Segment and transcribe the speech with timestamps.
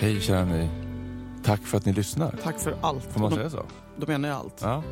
[0.00, 0.68] Hej kära ni.
[1.44, 2.34] Tack för att ni lyssnar.
[2.42, 3.04] Tack för allt.
[3.04, 3.64] Får man Då- säga så?
[3.96, 4.60] Då menar jag allt.
[4.62, 4.82] Ja.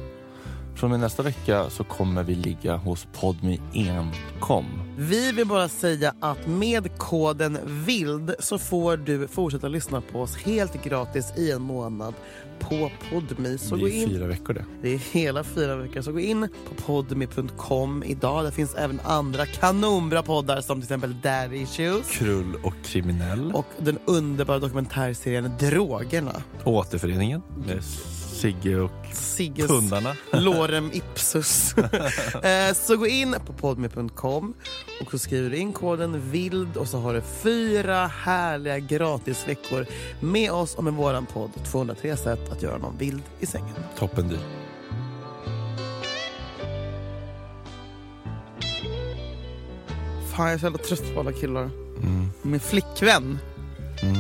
[0.79, 4.65] Från och med nästa vecka så kommer vi ligga hos Podme enkom.
[4.99, 10.37] Vi vill bara säga att med koden VILD så får du fortsätta lyssna på oss
[10.37, 12.15] helt gratis i en månad
[12.61, 13.59] på Podme.
[13.59, 14.65] Så Det gå är in, fyra veckor det.
[14.83, 16.03] det är hela fyra veckor.
[16.03, 18.45] Så gå in på podme.com idag.
[18.45, 23.53] Det finns även andra kanonbra poddar som till exempel Daddy Issues Krull och kriminell.
[23.55, 26.43] och den underbara dokumentärserien Drogerna.
[26.65, 27.83] Återföreningen med
[28.39, 30.15] Sigge och Sigges pundarna.
[30.33, 31.75] Lorem Ipsus.
[32.43, 34.55] Eh, så gå in på podme.com
[35.05, 39.87] och så skriver du in koden VILD och så har du fyra härliga gratisveckor
[40.21, 43.75] med oss och med våran podd 203 sätt att göra någon vild i sängen.
[43.99, 44.39] Toppen dyr.
[50.37, 51.71] Fan jag är så jävla trött på alla killar.
[52.03, 52.29] Mm.
[52.43, 53.39] Min flickvän
[54.03, 54.17] Mm.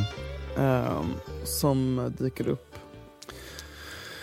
[0.59, 1.13] ehm,
[1.45, 2.68] som dyker upp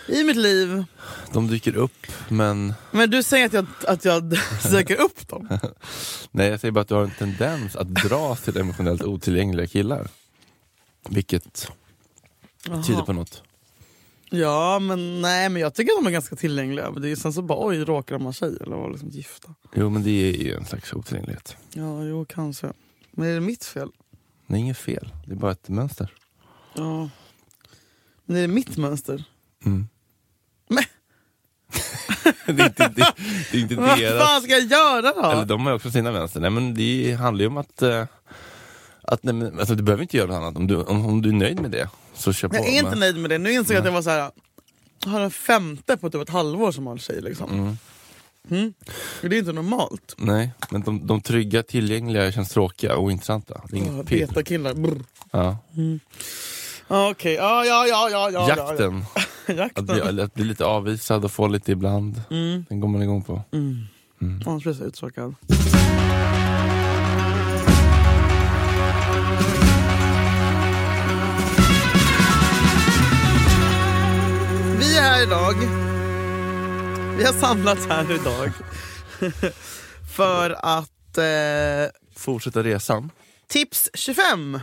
[0.08, 0.84] i mitt liv.
[1.32, 4.38] De dyker upp men Men du säger att jag, att jag
[4.70, 5.58] söker upp dem.
[6.30, 10.08] nej jag säger bara att du har en tendens att dras till emotionellt otillgängliga killar.
[11.08, 11.68] Vilket
[12.86, 13.42] tyder på något.
[14.30, 16.90] Ja, men nej, men jag tycker att de är ganska tillgängliga.
[16.90, 19.54] Men det är sen så bara, oj, råkar de ha tjej eller var liksom gifta?
[19.74, 21.56] Jo men det är ju en slags otillgänglighet.
[21.72, 22.72] Ja, jo, kanske.
[23.10, 23.88] Men är det mitt fel?
[24.48, 26.12] Är inget fel, det är bara ett mönster.
[26.74, 27.08] Ja.
[28.24, 29.24] Men är det mitt mönster?
[29.64, 29.88] Mm.
[32.52, 33.12] Det, är inte, det,
[33.52, 34.28] det är inte vad deras...
[34.28, 35.30] fan ska jag göra då?
[35.30, 36.40] Eller de har också sina vänster.
[36.40, 38.04] Nej men det handlar ju om att, eh,
[39.02, 40.56] att nej, men, alltså, du behöver inte göra något annat.
[40.56, 42.56] Om du, om, om du är nöjd med det, så kör på.
[42.56, 43.38] jag är inte nöjd med det.
[43.38, 44.30] Nu insåg jag att jag var så här.
[45.04, 47.20] Jag har en femte på typ ett halvår som har en tjej.
[47.20, 47.50] Liksom.
[47.50, 47.78] Mm.
[48.50, 48.74] Mm.
[49.20, 50.14] Det är inte normalt.
[50.18, 53.60] Nej, men de, de trygga, tillgängliga känns tråkiga och ointressanta.
[53.70, 54.26] Det är pill.
[54.26, 54.74] Beta-killar.
[54.74, 55.04] brr.
[55.30, 55.58] Ja.
[56.88, 58.48] Ja, Okej, ja, ja, ja, ja, ja.
[58.48, 59.25] Jakten, Ja, ja.
[59.52, 59.84] att Jakten.
[59.86, 62.22] bli, att bli lite avvisad och få lite ibland.
[62.30, 62.64] Mm.
[62.68, 63.42] Den går man igång på.
[63.52, 63.86] Mm.
[64.20, 64.42] Mm.
[64.46, 65.34] Annars blir jag så uttråkad.
[74.78, 75.54] Vi är här idag.
[77.18, 78.52] Vi har samlats här idag
[80.16, 83.10] för att eh, Fortsätta resan.
[83.48, 84.60] Tips 25.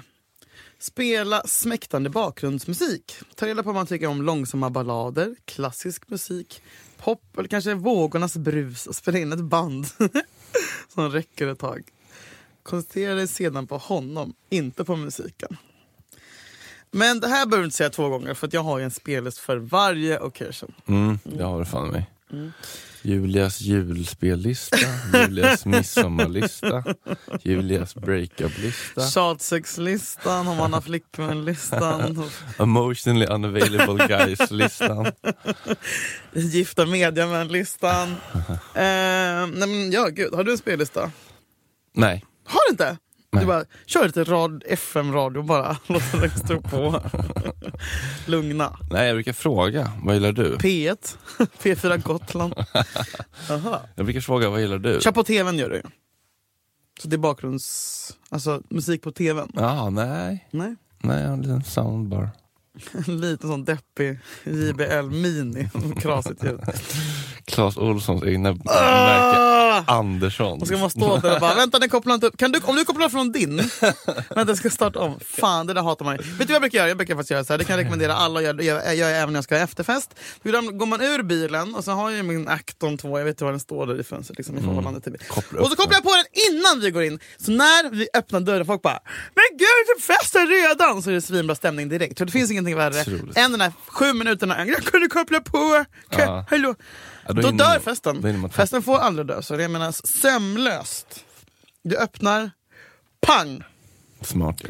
[0.84, 3.16] Spela smäktande bakgrundsmusik.
[3.36, 6.62] Ta reda på vad man tycker om långsamma ballader, klassisk musik,
[6.98, 9.88] pop eller kanske vågornas brus och spela in ett band
[10.94, 11.84] som räcker ett tag.
[12.64, 15.58] Koncentrera dig sedan på honom, inte på musiken.
[16.92, 18.92] Men det här behöver du inte säga två gånger för att jag har ju en
[18.92, 20.74] spellist för varje occasion.
[20.88, 22.13] Mm, det har du fan mig.
[22.34, 22.52] Mm.
[23.06, 24.78] Julias julspellista,
[25.14, 26.84] Julias midsommarlista,
[27.44, 32.30] Julias breakup-lista, Tjatsexlistan, om man har flickvän-listan,
[32.60, 35.12] emotionally unavailable guys-listan.
[36.34, 38.16] Gifta mediamän-listan.
[38.76, 40.34] eh, nej men ja, gud.
[40.34, 41.12] Har du en spellista?
[41.94, 42.98] Nej, Har du inte?
[43.34, 43.42] Nej.
[43.42, 45.78] Du bara, kör lite rad, FM-radio bara.
[45.88, 47.02] Låt den stå på.
[48.26, 48.78] Lugna.
[48.92, 50.56] nej jag brukar fråga, vad gillar du?
[50.56, 52.54] P1, P4 Gotland.
[53.50, 53.82] Aha.
[53.96, 55.00] Jag brukar fråga, vad gillar du?
[55.02, 55.82] Kör på tvn gör du.
[57.02, 58.18] Så det är bakgrunds...
[58.30, 59.52] Alltså musik på tvn.
[59.54, 60.76] Ja, nej, Nej.
[61.04, 62.30] nej jag har en liten soundbar.
[63.08, 65.70] En liten sån deppig JBL Mini.
[65.98, 66.60] Krasigt ljud.
[67.54, 69.84] Claes Olssons egna märke Ah!
[69.88, 70.62] Andersson.
[70.62, 72.38] Och ska man stå där och bara, vänta den kopplar inte upp.
[72.38, 73.58] Kan du, om du kopplar från din,
[74.30, 75.20] vänta jag ska starta om.
[75.20, 76.18] Fan det där hatar man.
[76.18, 76.88] Vet du vad jag brukar göra?
[76.88, 77.58] Jag brukar faktiskt göra så här.
[77.58, 80.16] det kan jag rekommendera alla att göra, jag gör även när jag ska ha efterfest.
[80.44, 83.44] Då går man ur bilen och så har jag min Acton 2, jag vet inte
[83.44, 85.22] vad den står där i fönstret liksom, i förhållande till Mm.
[85.28, 86.26] Koppla Och så kopplar jag på den
[86.56, 87.20] innan vi går in.
[87.38, 89.00] Så när vi öppnar dörren, folk bara
[89.36, 91.02] Men gud, typ festen redan!
[91.02, 92.18] Så är det svinbra stämning direkt.
[92.18, 93.38] Så det finns ingenting värre Otroligt.
[93.38, 96.46] än den här sju minuterna, jag kunde koppla på, Kan- Ja.
[96.50, 96.76] hallå.
[97.28, 98.42] Ja, Då hinner dör festen.
[98.42, 99.42] då Festen får aldrig dö.
[99.42, 101.26] Så det menar sömlöst.
[101.84, 102.52] Du öppnar,
[103.22, 103.64] pang!
[104.22, 104.70] Smart ju.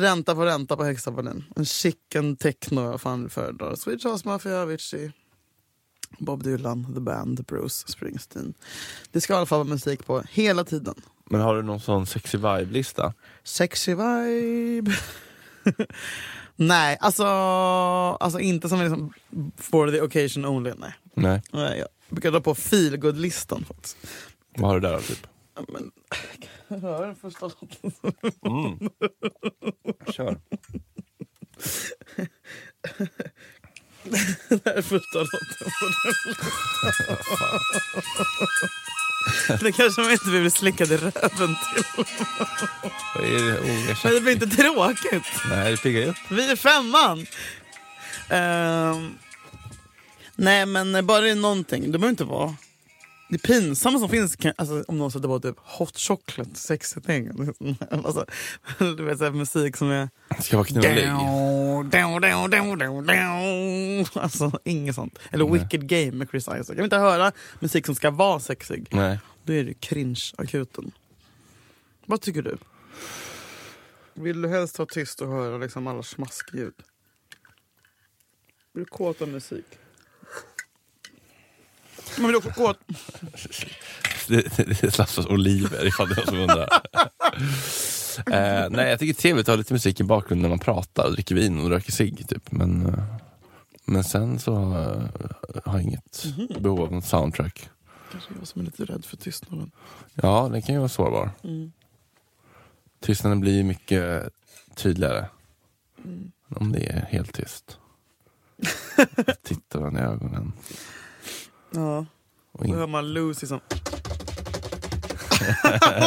[0.00, 1.44] Ränta på ränta på volym.
[1.56, 3.74] En chicken techno, vad fan föredrar.
[3.76, 5.12] Swedish House Mafia, Avicii,
[6.18, 8.54] Bob Dylan, The Band, Bruce Springsteen.
[9.12, 10.94] Det ska i alla fall vara musik på hela tiden.
[11.30, 13.14] Men har du någon sån sexy vibe-lista?
[13.44, 14.92] Sexy vibe.
[16.56, 17.24] nej, alltså,
[18.20, 19.12] alltså inte som liksom
[19.56, 20.72] for the occasion only.
[20.76, 20.94] Nej.
[21.14, 21.42] Nej.
[21.52, 23.96] nej jag brukar dra på feelgood-listan faktiskt.
[24.56, 25.26] Vad har du där då, typ?
[25.56, 25.90] Ja, Men,
[26.80, 27.92] hör den första låten.
[28.46, 28.90] Mm.
[30.10, 30.38] Kör.
[34.48, 35.38] Det här är första låten
[35.68, 35.74] på
[39.48, 39.58] den.
[39.60, 42.04] Det kanske man inte vill bli slickad i röven till.
[43.16, 43.26] Oh,
[43.88, 45.26] jag Men det blir inte tråkigt.
[45.50, 46.16] Nej, det piggar ju upp.
[46.30, 47.26] Vi är femman!
[48.28, 49.18] Ehm,
[50.36, 52.56] nej men bara det är någonting, det behöver inte vara...
[53.32, 57.30] Det pinsamma som finns, kan, alltså, om någon sätter på typ hot chocolate, sexig ting.
[57.90, 58.26] Alltså,
[58.78, 60.08] du vet så här, musik som är...
[60.36, 61.06] Det ska vara knullig.
[61.06, 64.06] Down, down, down, down, down, down.
[64.22, 65.18] Alltså inget sånt.
[65.30, 65.58] Eller Nej.
[65.58, 66.64] Wicked Game med Chris Isaac.
[66.68, 68.86] Jag vill inte höra musik som ska vara sexig.
[68.90, 69.18] Nej.
[69.44, 70.90] Då är det cringe-akuten.
[72.06, 72.56] Vad tycker du?
[74.14, 76.74] Vill du helst ha tyst och höra liksom alla smaskljud?
[78.74, 79.64] Är du kåt av musik?
[82.16, 82.78] Men vill också kåt?
[84.28, 86.68] Det, det, det slafsas oliver ifall det är någon som undrar.
[88.62, 90.58] eh, nej, jag tycker det är trevligt att ha lite musik i bakgrunden när man
[90.58, 92.28] pratar, dricker vin och röker cigg.
[92.28, 92.52] Typ.
[92.52, 93.04] Men, eh,
[93.84, 95.02] men sen så eh,
[95.64, 96.26] har jag inget
[96.60, 97.70] behov av något soundtrack.
[98.12, 99.70] Kanske jag som är lite rädd för tystnaden.
[100.14, 101.30] Ja, den kan ju vara sårbar.
[101.44, 101.72] Mm.
[103.00, 104.28] Tystnaden blir ju mycket
[104.74, 105.26] tydligare
[106.48, 107.78] om det är helt tyst.
[109.42, 110.52] Tittar man i ögonen.
[111.74, 112.06] Ja,
[112.52, 113.60] Och in, hör man Lucy som...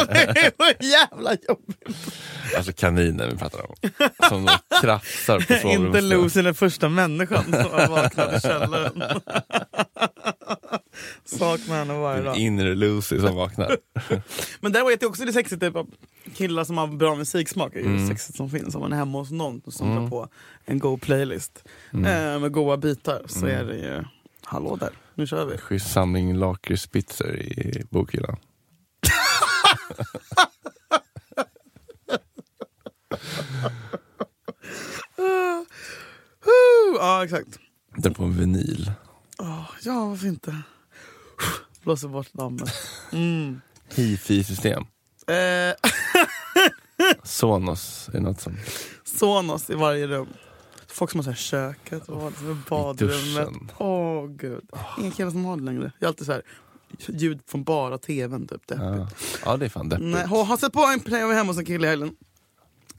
[0.08, 1.96] det är så jävla jobbigt.
[2.56, 3.74] alltså kaninen vi pratar om.
[4.28, 4.52] Som då
[4.82, 6.08] krafsar på Inte sovrumsdörren.
[6.08, 9.02] Lucy den första människan som vaknat i källaren.
[11.24, 12.36] Saknar henne varje dag.
[12.36, 13.76] inre Lucy som vaknar.
[14.60, 15.90] Men däremot är det också det sexigt typ av
[16.34, 17.74] killar som har bra musiksmak.
[17.74, 18.00] är ju Mm.
[18.02, 18.74] det sexigt som finns.
[18.74, 20.02] Om man är hemma hos någon som Mm.
[20.02, 20.28] tar på
[20.64, 22.04] en god playlist Mm.
[22.34, 23.58] eh, med goa bitar så Mm.
[23.60, 24.04] är det ju
[24.44, 25.58] hallå där, nu kör vi.
[25.58, 28.36] Schysst samling lakritspizzer i bokhyllan.
[36.98, 37.58] Ja exakt.
[37.96, 38.92] Där på en vinyl.
[39.82, 40.62] Ja varför inte?
[41.82, 42.72] Blåser bort dammet.
[43.12, 43.60] Mm.
[43.94, 44.84] Hifi-system.
[45.26, 45.90] Eh,
[47.24, 48.56] Sonos är något som...
[49.04, 50.28] Sonos i varje rum.
[50.96, 52.32] Folk som har så här köket och
[52.68, 52.98] badrummet.
[52.98, 53.70] duschen.
[53.78, 54.64] Åh gud.
[54.98, 55.92] Ingen killar som har det längre.
[55.98, 56.42] Jag är alltid så här
[57.06, 58.48] ljud från bara tvn.
[58.48, 58.62] Typ.
[58.66, 59.08] Ja,
[59.44, 60.06] ja det är fan deppigt.
[60.08, 62.16] Nej, har sett på en jag var hemma hos en kille i helgen.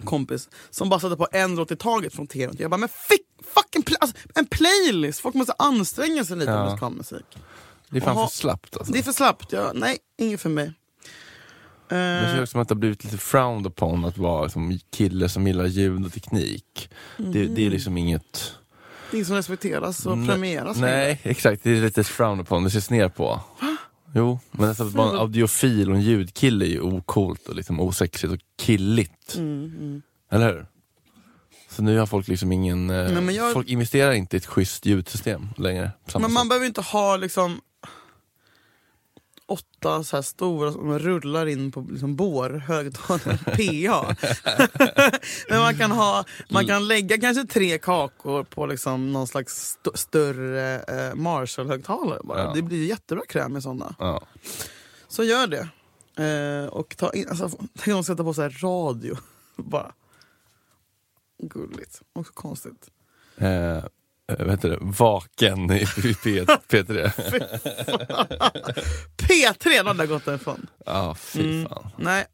[0.04, 0.50] Kompis.
[0.70, 2.56] Som bara satte på en låt i taget från tvn.
[2.60, 3.22] Jag bara, men fick,
[3.54, 5.20] fucking pla- alltså, en playlist!
[5.20, 6.62] Folk måste anstränga sig lite Ja.
[6.62, 7.38] om de ska ha musik.
[7.90, 8.28] Det är fan Jaha.
[8.28, 8.94] för slappt alltså.
[8.94, 9.52] Det är för slappt.
[9.52, 10.74] Ja, nej, inget för mig.
[11.90, 11.96] Det
[12.30, 15.48] Eh, känns som att det har blivit lite frowned upon att vara liksom, kille som
[15.48, 16.90] gillar ljud och teknik.
[17.18, 18.54] Det, det är liksom inget...
[19.14, 20.78] inget som respekteras och premieras.
[20.78, 21.64] Nej, exakt.
[21.64, 22.64] Det är lite frowned upon.
[22.64, 23.42] Det ses ner på.
[24.16, 27.80] Jo, men alltså, att vara en audiofil och en ljudkille är ju ocoolt och liksom
[27.80, 29.36] osexigt och killigt.
[29.36, 30.02] Mm, mm.
[30.32, 30.66] Eller hur?
[31.70, 32.90] Så nu har folk liksom ingen...
[32.90, 35.92] eh, Nej, jag- Folk investerar inte i ett schysst ljudsystem längre.
[36.14, 36.50] Men man sätt.
[36.50, 37.62] behöver inte ha liksom
[39.48, 43.38] åtta så här stora som rullar in på liksom bår, högtalare,
[43.88, 44.16] PA.
[45.50, 49.98] Men man kan, ha, man kan lägga kanske tre kakor på liksom någon slags st-
[49.98, 52.20] större eh, Marshall-högtalare.
[52.24, 52.40] Bara.
[52.44, 52.52] Ja.
[52.56, 53.96] Det blir jättebra kräm med sådana.
[54.00, 54.22] Ja.
[55.08, 55.68] Så gör det.
[56.24, 59.18] Eh, och ta in, alltså, tänk om de sätter på så här radio.
[59.56, 59.94] Bara.
[61.44, 62.02] Gulligt.
[62.14, 62.90] Också konstigt.
[63.38, 63.84] Eh,
[64.28, 64.78] vad heter det?
[64.82, 67.12] Vaken i, i P, P3.
[69.18, 70.68] P3, de där gått därifrån.
[70.86, 71.70] Ja, fy Mm.
[71.70, 71.90] fan.
[71.98, 72.26] Nej,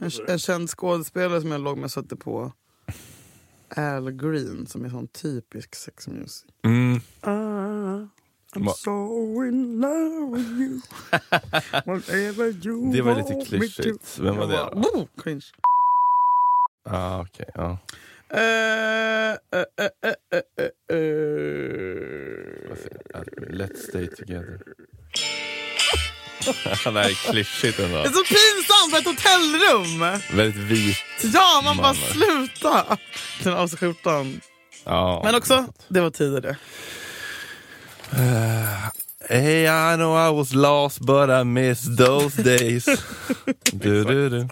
[0.00, 2.52] en, en känd skådespelare som jag låg med satte på
[3.76, 6.44] Al Green som är sån typisk sex music.
[6.64, 7.00] Mm.
[7.20, 8.06] Ah,
[8.54, 10.80] I'm so in love with you
[11.86, 14.18] Whatever you Det var lite klyschigt.
[14.18, 14.80] Vem var det då?
[14.80, 15.44] "Oh, cringe.
[16.88, 17.78] Ah, okej, ja.
[18.30, 19.36] Eh, eh,
[20.02, 20.55] eh,
[20.96, 23.22] eh, eh, eh.
[23.50, 24.58] Let's stay together.
[26.92, 27.96] Nej, klyschigt ändå.
[27.96, 30.20] Det är så pinsamt för ett hotellrum!
[30.36, 30.96] Väldigt vit.
[31.34, 32.98] Ja, man bara Man- sluta!
[33.42, 34.40] Sen av sig skjortan.
[34.84, 35.20] Ja.
[35.24, 36.56] Men också, det var tider det.
[39.28, 42.84] Hey, I know I was lost but I miss those days.
[43.72, 44.48] du, du, du.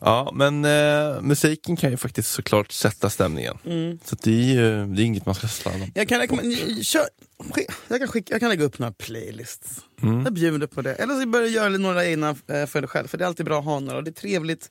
[0.00, 3.58] Ja, men eh, musiken kan ju faktiskt såklart sätta stämningen.
[4.04, 5.90] Så det är ju det är inget man ska sladda om.
[5.94, 7.06] Jag kan, rekommendera- kör,
[7.38, 9.80] sk- jag, kan skicka, jag kan lägga upp några playlists.
[10.02, 10.22] Mm.
[10.24, 10.94] Jag bjuder på det.
[10.94, 13.08] Eller så börjar jag göra några egna eh, för dig själv.
[13.08, 13.98] För det är alltid bra att ha några.
[13.98, 14.70] Och det är trevligt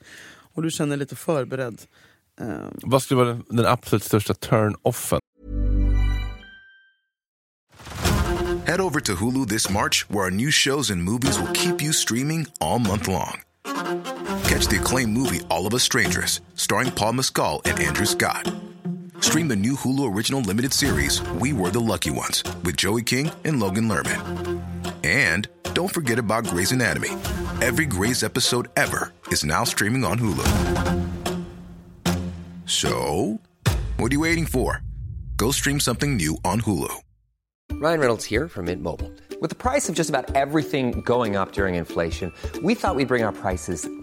[0.54, 1.82] och du känner dig lite förberedd.
[2.42, 2.48] Eh,
[2.84, 5.20] Vad skulle vara den, den absolut största turn-offen?
[8.66, 11.94] Head over to Hulu this March, where our new shows and movies will keep you
[11.94, 13.40] streaming all month long.
[14.44, 18.52] Catch the acclaimed movie All of Us Strangers, starring Paul Mescal and Andrew Scott.
[19.20, 23.32] Stream the new Hulu original limited series We Were the Lucky Ones with Joey King
[23.46, 24.62] and Logan Lerman.
[25.04, 27.10] And don't forget about Grey's Anatomy.
[27.62, 30.46] Every Grey's episode ever is now streaming on Hulu.
[32.66, 33.40] So,
[33.98, 34.82] what are you waiting for?
[35.38, 36.94] Go stream something new on Hulu.
[37.72, 39.12] Ryan Reynolds here from Mint Mobile.
[39.42, 42.32] With the price of just about everything going up during inflation,
[42.62, 43.88] we thought we'd bring our prices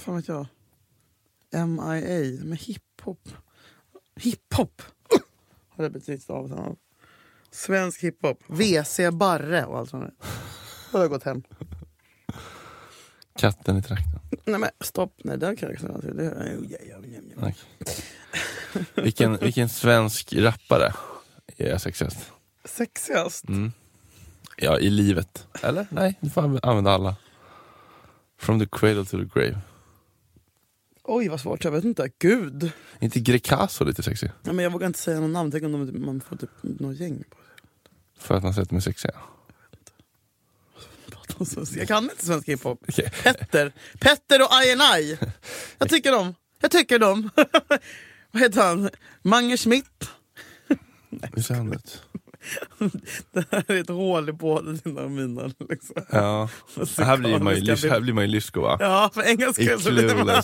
[0.00, 0.46] Fan vet jag.
[1.68, 3.28] MIA med hiphop.
[4.16, 4.82] Hiphop!
[5.68, 6.76] Har det betytt av.
[7.50, 8.42] Svensk hiphop.
[8.46, 10.28] WC Barre och allt sånt där.
[10.92, 11.42] Då har jag gått hem.
[13.38, 14.20] Katten i trakten.
[14.44, 16.16] Nej men stopp, nej det kan jag säga till.
[16.16, 17.56] Det Tack.
[18.94, 20.92] Vilken, vilken svensk rappare
[21.56, 22.32] är sexigast?
[22.64, 23.48] Sexigast?
[23.48, 23.72] Mm.
[24.56, 25.46] Ja, i livet.
[25.62, 25.86] Eller?
[25.90, 27.16] Nej, du får använda alla.
[28.38, 29.58] From the cradle to the grave.
[31.04, 32.10] Oj vad svårt, jag vet inte.
[32.18, 32.72] Gud!
[33.00, 34.30] inte Greekazo lite sexig?
[34.42, 36.96] Nej, men jag vågar inte säga något namn, tänk om de, man får typ något
[36.96, 37.36] gäng på
[38.18, 39.14] För att man säger att de är sexiga?
[41.38, 41.78] sig.
[41.78, 42.84] Jag kan inte svensk hiphop.
[42.88, 43.10] Okej.
[43.22, 45.18] Petter, Petter och INI.
[45.78, 46.34] Jag tycker om.
[46.60, 47.30] Jag tycker dem.
[48.30, 48.90] Vad heter han?
[49.22, 50.10] Mange Schmidt.
[51.34, 52.02] Hur ser han ut?
[53.32, 55.52] Det här är ett hål i båda dina miner.
[55.68, 55.96] Liksom.
[56.10, 56.48] Ja,
[56.98, 58.76] här blir man ju, här blir man ju lysko va?
[58.80, 60.26] Ja, för engelska I är så lite man.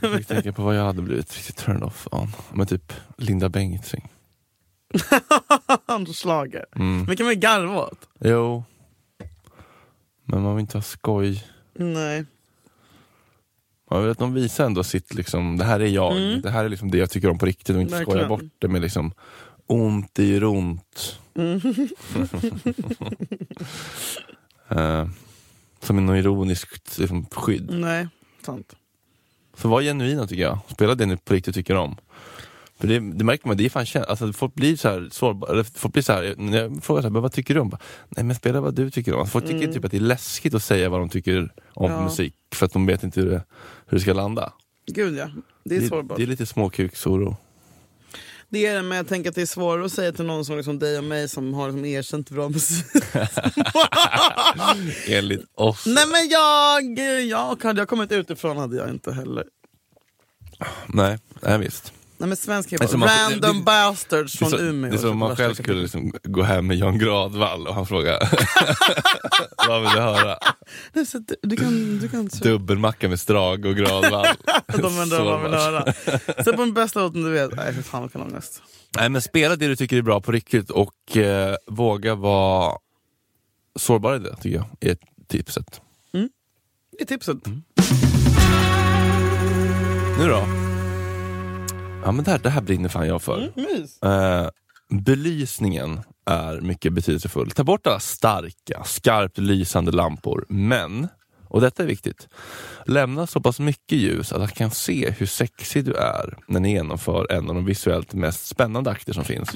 [0.00, 2.28] Jag tänka på vad jag hade blivit riktigt turned off on.
[2.52, 4.08] Men typ Linda Bengtzing.
[5.86, 6.66] Anders Schlager.
[6.76, 7.04] Mm.
[7.04, 8.08] Men kan man garva åt?
[8.20, 8.64] Jo.
[10.24, 11.46] Men man vill inte ha skoj.
[11.74, 12.24] Nej.
[13.90, 16.42] Man vill att de visar ändå sitt, liksom, det här är jag.
[16.42, 18.28] Det här är liksom det jag tycker om på riktigt och inte Verkligen.
[18.28, 19.12] bort det med liksom
[19.66, 21.18] ont i ont.
[24.68, 25.08] Eh,
[25.80, 27.70] som en ironiskt liksom, skydd.
[27.70, 28.08] Nej,
[28.46, 28.76] sant.
[29.56, 30.58] Så var genuina tycker jag.
[30.68, 31.96] Spela det ni på riktigt tycker om.
[32.80, 35.64] För det, det märker man, det är fan känt, alltså folk blir så här sårbara,
[35.64, 37.68] folk blir så här, när jag frågar så här, "Men vad tycker du om?
[37.68, 39.20] Bara, Nej men spela vad du tycker om.
[39.20, 42.04] Alltså, folk tycker typ att det är läskigt att säga vad de tycker om Ja.
[42.04, 43.44] musik, för att de vet inte hur det,
[43.86, 44.52] hur det ska landa.
[44.86, 45.28] Gud ja,
[45.64, 46.16] det är det, sårbart.
[46.16, 47.36] det är lite småkuksoro.
[48.48, 50.56] Det är det, men jag tänker att det är svårare att säga till någon som
[50.56, 52.86] liksom dig och mig som har liksom erkänt bra musik.
[55.08, 55.86] Enligt oss.
[55.86, 59.44] Nej men jag, jag, hade jag kommit utifrån hade jag inte heller.
[60.86, 61.92] Nej, nej visst.
[62.24, 64.90] Nej men svensk Det hiphop, random det- bastards Det från så, Umeå.
[64.90, 67.86] det är som om man själv skulle liksom gå hem med Jan Gradvall och han
[67.86, 68.18] frågar
[69.68, 70.38] Vad vill du höra?
[70.92, 74.26] Nej, så du, du kan, du kan Dubbelmacka med Strage och Gradvall.
[74.66, 75.92] De undrar Så vad man vill höra.
[76.44, 77.56] Sätt på den bästa låten du vet.
[77.56, 78.62] Nej för fan vilken ångest.
[78.96, 82.76] Nej men spela det du tycker är bra på riktigt och eh, våga vara
[83.78, 84.96] sårbar i det tycker jag är
[85.28, 85.80] tipset.
[86.98, 87.46] Det är tipset.
[87.46, 87.62] Mm.
[90.18, 90.63] Nu då?
[92.04, 93.52] Ja men det här, det här brinner fan jag för.
[93.54, 94.02] Mys.
[94.02, 94.48] Eh,
[94.90, 97.50] belysningen är mycket betydelsefull.
[97.50, 100.44] Ta bort alla starka, skarpt lysande lampor.
[100.48, 101.08] Men,
[101.48, 102.28] och detta är viktigt,
[102.86, 106.72] lämna så pass mycket ljus att jag kan se hur sexig du är när ni
[106.72, 109.50] genomför en av de visuellt mest spännande akter som finns.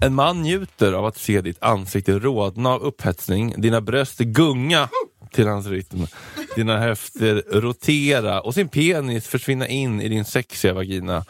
[0.00, 4.88] En man njuter av att se ditt ansikte rodna av upphetsning, dina bröst gunga
[5.32, 6.06] till hans rytm,
[6.56, 11.24] dina höfter rotera och sin penis försvinna in i din sexiga vagina.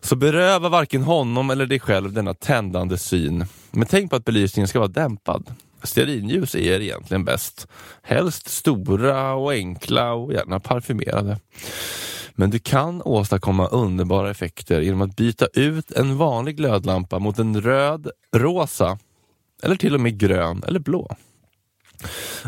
[0.00, 3.46] Så beröva varken honom eller dig själv denna tändande syn.
[3.70, 5.54] Men tänk på att belysningen ska vara dämpad.
[5.82, 7.68] Stearinljus är egentligen bäst.
[8.02, 11.38] Helst stora och enkla och gärna parfymerade.
[12.34, 17.60] Men du kan åstadkomma underbara effekter genom att byta ut en vanlig glödlampa mot en
[17.60, 18.98] röd, rosa
[19.62, 21.16] eller till och med grön eller blå.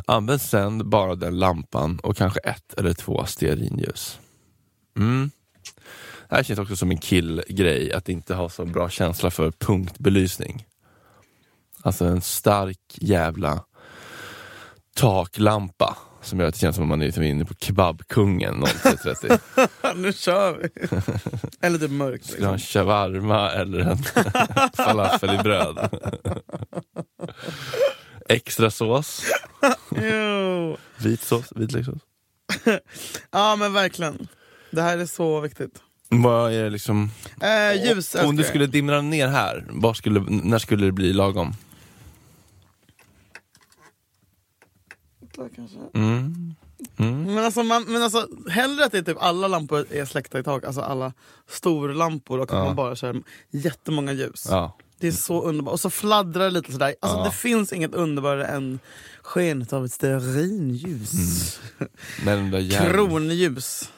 [0.07, 4.19] Använd sen bara den lampan och kanske ett eller två stearinljus.
[4.99, 5.31] Mm.
[6.29, 10.67] Det här känns också som en killgrej, att inte ha så bra känsla för punktbelysning.
[11.83, 13.65] Alltså en stark jävla
[14.97, 19.95] taklampa som gör att det känns som att man är liksom inne på kebabkungen 03.30.
[19.97, 20.69] nu kör vi.
[21.67, 22.27] Eller typ mörkt.
[22.27, 22.81] Ska du ha en Liksom.
[22.83, 23.99] shawarma eller en
[24.77, 25.89] falafel i bröd?
[28.29, 29.23] Extra sås,
[30.99, 31.99] vit sås, vitlökssås.
[33.31, 34.29] Ja men verkligen.
[34.71, 35.83] Det här är så viktigt.
[36.09, 37.11] Vad är det liksom...
[37.41, 41.55] Eh, ljus Om du skulle dimra ner här, var skulle, när skulle det bli lagom?
[45.57, 45.79] kanske.
[45.95, 46.55] Mm.
[47.35, 50.43] Men alltså, man, men alltså hellre att det är typ alla lampor är släckta i
[50.43, 51.13] tak, alltså alla
[51.49, 52.65] storlampor och att Ja.
[52.65, 54.47] man bara kör jättemånga ljus.
[54.51, 54.77] Ja.
[55.01, 55.73] Det är så underbart.
[55.73, 56.95] Och så fladdrar det lite sådär.
[57.03, 57.25] Alltså Ja.
[57.25, 58.79] det finns inget underbarare än
[59.23, 61.13] skenet av ett stearinljus.
[62.27, 63.91] Jävla, Kronljus.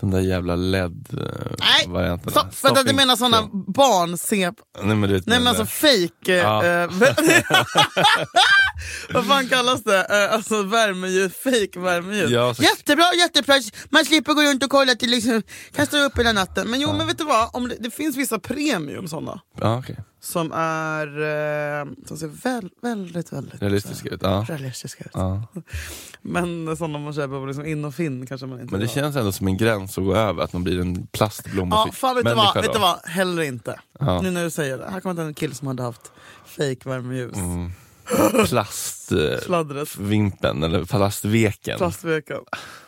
[0.00, 0.70] de där jävla Nej!
[0.72, 2.30] LED-varianterna.
[2.30, 2.64] Stopp!
[2.64, 4.54] Vänta, du menar såna barn-CP...
[4.82, 6.32] Nej men, du vet, Nej men men alltså fake...
[6.32, 6.62] Ja.
[9.08, 9.98] Eh, vad fan kallas det?
[10.26, 12.30] Eh, alltså värmeljus, fake värmeljus.
[12.30, 13.54] Ja, så- Jättebra, jättebra!
[13.90, 15.42] Man slipper gå runt och kolla till liksom,
[15.74, 16.70] kan stå upp hela natten.
[16.70, 17.50] Men jo, men vet du vad?
[17.52, 19.96] Om det, det finns vissa premium såna Ja, okej.
[20.20, 24.20] som är eh, som ser väl, väldigt, väldigt Realistiskt eh, ut.
[24.22, 24.46] Ja.
[24.48, 25.10] realistiska ut.
[25.14, 25.42] Ja.
[26.22, 29.16] Men sådana man köper på liksom in och finn kanske man inte Men det känns
[29.16, 31.76] ändå som en gräns att gå över, att man blir en plastblomma.
[31.86, 32.54] Ja, fan vet du vad?
[32.54, 32.98] Vet du vad?
[33.04, 33.80] Heller inte.
[33.98, 34.20] Ja.
[34.22, 34.90] Nu när du säger det.
[34.90, 36.12] Här kommer en kille som hade haft
[36.46, 37.36] fake värmeljus.
[37.36, 37.72] Mm.
[38.48, 39.98] Plastvimpen, Sladdret.
[40.64, 41.78] eller plastveken.
[41.78, 42.38] Plastveken.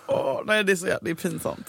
[0.06, 1.66] Åh, nej det är så jävla, det är pinsamt.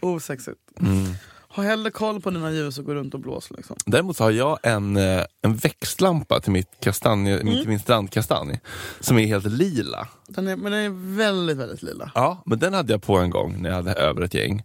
[0.00, 0.58] Osexigt.
[0.80, 1.14] Mm.
[1.48, 3.76] Ha hellre koll på dina ljus och gå runt och blås liksom.
[3.86, 7.54] Däremot så har jag en, eh, en växtlampa till, mitt kastanje, Mm.
[7.54, 8.60] till min strandkastanj
[9.00, 10.08] som är helt lila.
[10.28, 12.10] Den är, men den är väldigt, väldigt lila.
[12.14, 14.62] Ja, men den hade jag på en gång när jag hade över ett gäng.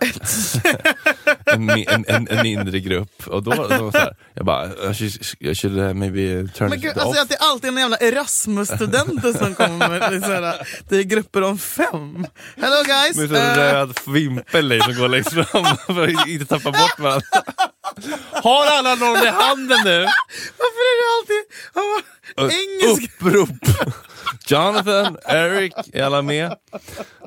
[1.46, 3.26] en, en, en, en mindre grupp.
[3.26, 6.78] Och då, då så här, jag bara, I should, I should uh, maybe turn Men
[6.78, 7.02] it gud, off.
[7.02, 10.68] alltså att det är alltid en jävla Erasmus-studenter som kommer med det, är så här,
[10.88, 12.26] det är grupper om fem.
[12.56, 13.16] Hello guys!
[13.16, 15.46] Med så Eh, röd vimpel som går längst fram
[15.86, 17.26] för att inte tappa bort varandra.
[18.32, 20.06] Har alla någon i handen nu?
[20.58, 23.12] varför är det alltid oh, engelsk?
[23.20, 23.48] Upprop!
[24.48, 26.54] Jonathan, Eric, är alla med?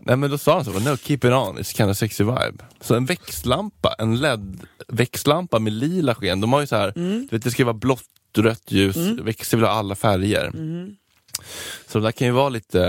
[0.01, 2.63] Nej men då sa han så, no keep it on, it's kind of sexy vibe.
[2.81, 7.19] Så en växtlampa, en LED-växtlampa med lila sken, de har ju så här, Mm.
[7.21, 8.03] du vet, det ska vara blått,
[8.37, 10.45] rött ljus, växter vill ha alla färger.
[10.45, 10.95] Mm.
[11.87, 12.79] Så de där kan ju vara lite,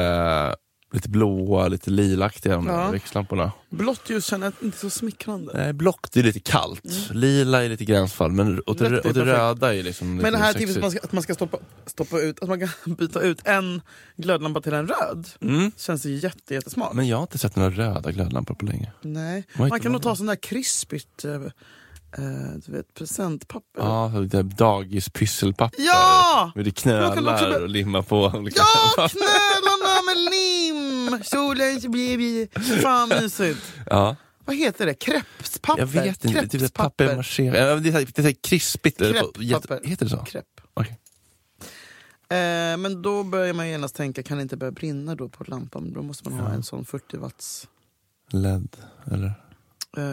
[0.92, 2.90] lite blåa, lite lilaktiga de Ja.
[2.90, 3.52] växtlamporna.
[3.70, 5.52] Blått ljus känner jag inte så smickrande.
[5.54, 8.98] Nej, blått är lite kallt, lila är lite gränsfall, men åt det, Mm.
[9.04, 11.22] Åt det röda är liksom lite Men det här tipset att man ska, att man
[11.22, 13.80] ska stoppa, stoppa ut, att man kan byta ut en
[14.16, 15.28] glödlampa till en röd.
[15.40, 15.72] Mm.
[15.76, 16.92] Känns ju jätte, jättesmart.
[16.92, 18.92] Men jag har inte sett några röda glödlampor på länge.
[19.02, 19.44] Nej.
[19.58, 21.40] Oj, Man kan nog ta sån där krispigt eh, eh,
[22.66, 23.82] du vet, presentpapper.
[23.82, 25.82] Ja, så det dagispysselpapper.
[25.84, 26.52] Ja!
[26.54, 28.62] Med det knölar och limma på olika...
[28.96, 29.69] Ja, knölarna med
[31.24, 32.48] Solens baby.
[32.82, 33.72] Fan mysigt.
[33.86, 34.16] ja.
[34.44, 34.94] Vad heter det?
[34.94, 35.80] Krepspapper?
[35.82, 37.06] Jag vet inte, typ Krepspapper.
[37.06, 37.44] papper maché.
[37.44, 38.98] Ja, Det är, det är krispigt.
[38.98, 39.80] Krepppapper.
[39.84, 40.16] Heter det så?
[40.16, 40.46] Krepp.
[40.74, 40.98] Okej.
[42.30, 45.92] Eh, men då börjar man genast tänka, kan det inte börja brinna då på lampan?
[45.92, 47.68] Då måste man ha en sån 40 watts.
[48.30, 48.76] LED,
[49.12, 49.32] eller?
[49.96, 50.04] Eh,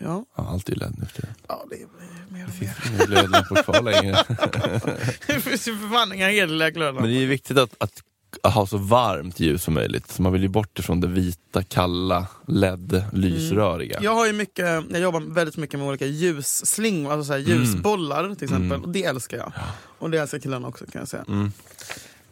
[0.00, 0.24] ja.
[0.36, 2.46] Ja, allt är ju LED nu för ja, det är mer och Det mer.
[2.46, 4.24] finns inga glödlampor kvar längre.
[5.26, 7.02] Det finns ju för fan inga hederliga glödlampor.
[7.08, 8.02] Men det är viktigt att, att
[8.42, 10.10] ha så varmt ljus som möjligt.
[10.10, 13.98] Så man vill ju bort ifrån det vita, kalla, LED-lysröriga.
[14.02, 17.46] Jag har ju mycket, jag jobbar väldigt mycket med olika ljusslingor, alltså så Mm.
[17.46, 18.82] ljusbollar till exempel.
[18.82, 19.52] Och det älskar jag.
[19.98, 21.24] Och det älskar killarna också kan jag säga.
[21.28, 21.52] Mm.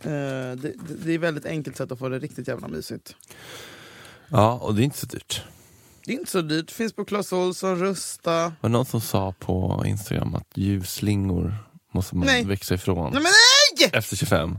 [0.01, 0.73] Eh, det,
[1.05, 3.17] det, är väldigt enkelt sätt att få det riktigt jävla mysigt.
[4.29, 5.43] Ja, och det är inte så dyrt.
[6.05, 8.33] Det är inte så dyrt, finns på Clas Ohlson, Rusta.
[8.43, 11.55] Var det någon som sa på Instagram att ljusslingor
[11.95, 12.45] måste man Nej.
[12.45, 13.33] växa ifrån Nej men
[13.81, 13.91] nej!
[13.93, 14.59] efter 25?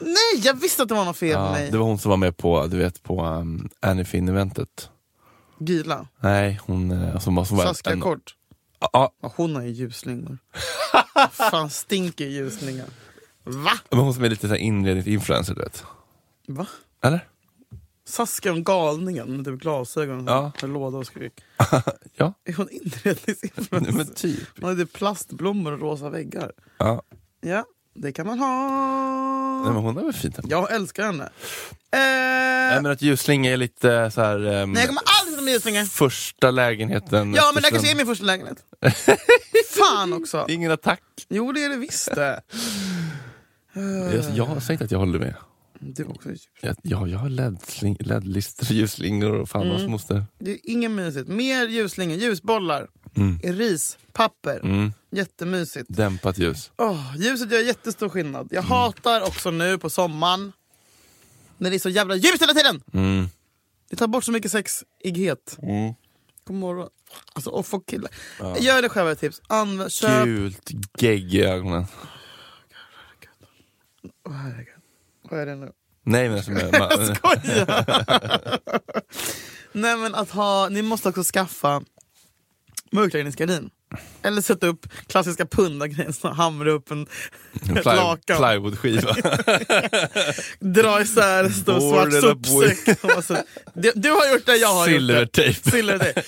[0.00, 1.70] Nej, jag visste att det var något fel med mig.
[1.70, 4.90] det var hon som var med på, du vet, på um, Anyfin-eventet.
[5.60, 7.44] Gila, Nej, hon eh, som var...
[7.44, 8.34] Som var Saskia en- Kort.
[8.80, 10.38] Ja, Ja, hon har ju ljusslingor.
[11.32, 12.86] Fan stinker ljusslingor.
[13.44, 13.70] Va?
[13.90, 15.84] men hon som är lite så här inredningsinfluencer, du vet.
[16.48, 16.66] Va?
[17.02, 17.28] Eller?
[18.04, 20.52] Saskia om galningen med typ glasögon Ja.
[20.62, 21.32] låda och skrik.
[22.16, 23.92] Ja, Är hon inredningsinfluencer?
[23.96, 24.48] men typ.
[24.60, 26.52] Hon har typ plastblommor och rosa väggar.
[26.78, 27.02] Ja.
[27.40, 28.48] Ja, det kan man ha.
[29.64, 30.48] Nej, men hon är väl fint hemma.
[30.50, 31.24] Jag älskar henne.
[31.24, 31.98] Eh,
[32.70, 34.46] Nej, men att ljusslinga är lite så här...
[34.46, 35.84] ehm, nej, jag kommer aldrig sätta mig i ljusslingor.
[35.84, 37.34] första lägenheten.
[37.34, 38.58] Ja, men det kanske är min första lägenhet.
[39.78, 40.44] Fan också.
[40.48, 41.00] Ingen attack.
[41.28, 42.40] Jo, det är det visst det.
[44.14, 45.34] Jag, jag har sagt att jag håller med.
[45.80, 46.28] Du också.
[46.60, 47.28] Jag, ja, jag har
[48.08, 49.90] LED-listor, ljusslingor och fan Mm.
[49.90, 50.24] moster.
[50.38, 51.28] Det är inget mysigt.
[51.28, 53.38] Mer ljusslingor, ljusbollar, Mm.
[53.42, 54.60] ris, papper.
[54.64, 54.92] Mm.
[55.10, 55.86] Jättemysigt.
[55.88, 56.70] Dämpat ljus.
[56.76, 58.40] Oh, ljuset gör jättestor skillnad.
[58.40, 58.48] Mm.
[58.50, 60.52] Jag hatar också nu på sommaren
[61.58, 62.82] när det är så jävla ljust hela tiden.
[62.92, 63.28] Mm.
[63.90, 65.58] Det tar bort så mycket sexighet.
[65.62, 65.94] Mm.
[66.44, 66.88] God morgon.
[67.32, 68.10] Alltså, och få killar.
[68.58, 69.42] Gör det själva ett tips.
[69.46, 70.24] Använd, köp...
[70.24, 71.86] Gult gegg i ögonen.
[74.26, 74.74] Åh, herregud.
[75.30, 75.72] Vad är det nu?
[76.02, 77.84] Nej men alltså, man, man, Skoja!
[79.72, 81.82] Nej men att ha, ni måste också skaffa
[82.92, 83.70] mörkläggningsgardin.
[84.22, 87.06] Eller sätta upp klassiska pundargrejen, hamra upp en,
[87.68, 88.36] En ett lakan.
[88.38, 89.12] plywoodskiva.
[90.60, 92.98] Dra isär en stor svart sopsäck.
[93.74, 95.54] Du, du har gjort det, jag har gjort det.
[95.54, 95.70] Silvertejp.
[95.70, 96.22] Silvertejp.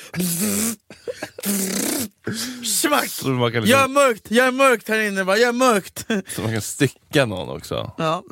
[2.24, 6.06] Kan, liksom, Jag är mörkt, är mörkt här inne, bara, jag är mörkt.
[6.34, 7.94] så man kan stycka någon också.
[7.98, 8.24] Ja.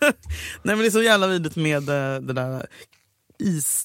[0.00, 0.12] Nej
[0.62, 2.66] men det är så jävla vidrigt med eh, det där
[3.38, 3.84] is...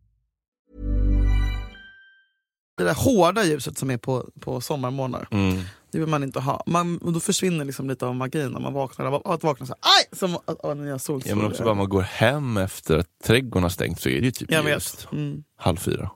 [2.81, 5.27] Det där hårda ljuset som är på, på sommarmorgnar.
[5.31, 5.61] Mm.
[5.91, 6.63] Det vill man inte ha.
[6.65, 9.73] Man, och då försvinner liksom lite av magin när man vaknar av att vakna så
[9.73, 10.17] här, aj!
[10.17, 11.37] Som att av nya solstrålar.
[11.37, 14.25] Ja, men också bara man går hem efter att trädgården har stängt så är det
[14.25, 15.07] ju typ Jag ljust.
[15.11, 15.43] Mm.
[15.57, 16.11] Halv fyra.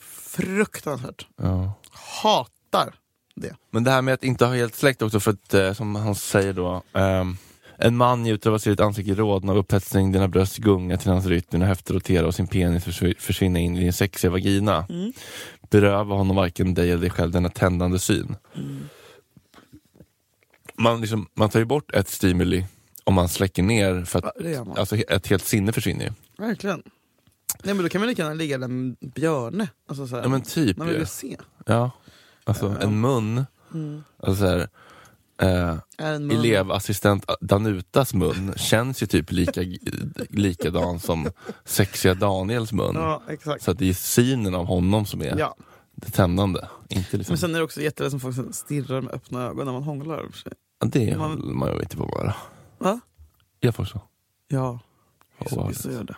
[0.00, 1.26] Fruktansvärt.
[1.36, 1.72] Ja.
[2.22, 2.94] Hatar
[3.34, 3.54] det.
[3.70, 6.14] Men det här med att inte ha helt släckt också för att, eh, som han
[6.14, 7.36] säger då, ehm,
[7.78, 11.10] en man njuter av att se ditt ansikte rodna av upphetsning, dina bröst gunga till
[11.10, 14.86] hans rytm, dina höfter rotera och sin penis försv- försvinna in i din sexiga vagina.
[15.70, 18.36] Beröva honom varken dig eller dig själv denna tändande syn.
[20.74, 22.66] Man, liksom, man tar ju bort ett stimuli
[23.04, 24.78] om man släcker ner, för Ja, att man.
[24.78, 26.10] alltså, ett helt sinne försvinner ju.
[26.38, 26.82] Verkligen.
[27.64, 29.68] Nej men då kan man lika gärna ligga där med Björne.
[29.88, 31.06] Alltså, så här, Ja men typ man vill ju.
[31.06, 31.36] se.
[31.66, 31.90] Ja.
[32.44, 33.46] Alltså en mun,
[34.22, 34.68] alltså så här,
[35.42, 39.60] eh, elevassistent Danutas mun känns ju typ lika,
[40.30, 41.26] likadan som
[41.64, 42.94] sexiga Daniels mun.
[42.94, 43.22] Ja.
[43.60, 45.54] Så det är synen av honom som är Ja.
[45.94, 46.60] det tändande.
[46.88, 49.72] Inte liksom, Men sen är det också jättelätt som folk stirrar med öppna ögon när
[49.72, 50.26] man hånglar.
[50.80, 52.34] Ja, det man- håller man ju inte på att vara.
[52.78, 53.00] Va?
[53.60, 54.00] Jag får så.
[54.48, 54.80] Ja,
[55.74, 56.16] så gör det.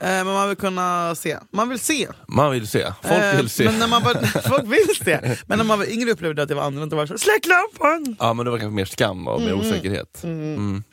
[0.00, 1.38] Eh, men man vill kunna se.
[1.50, 2.08] Man vill se.
[2.28, 3.64] Man vill se, folk Eh, vill se.
[3.64, 4.14] Men när man var,
[4.48, 5.36] folk vill se.
[5.46, 6.96] Men när man var yngre upplevde jag att det var annorlunda.
[6.96, 8.16] Det var så, Släck lampan!
[8.18, 10.24] Ja men det var kanske mer skam och mer osäkerhet.
[10.24, 10.84] Mm.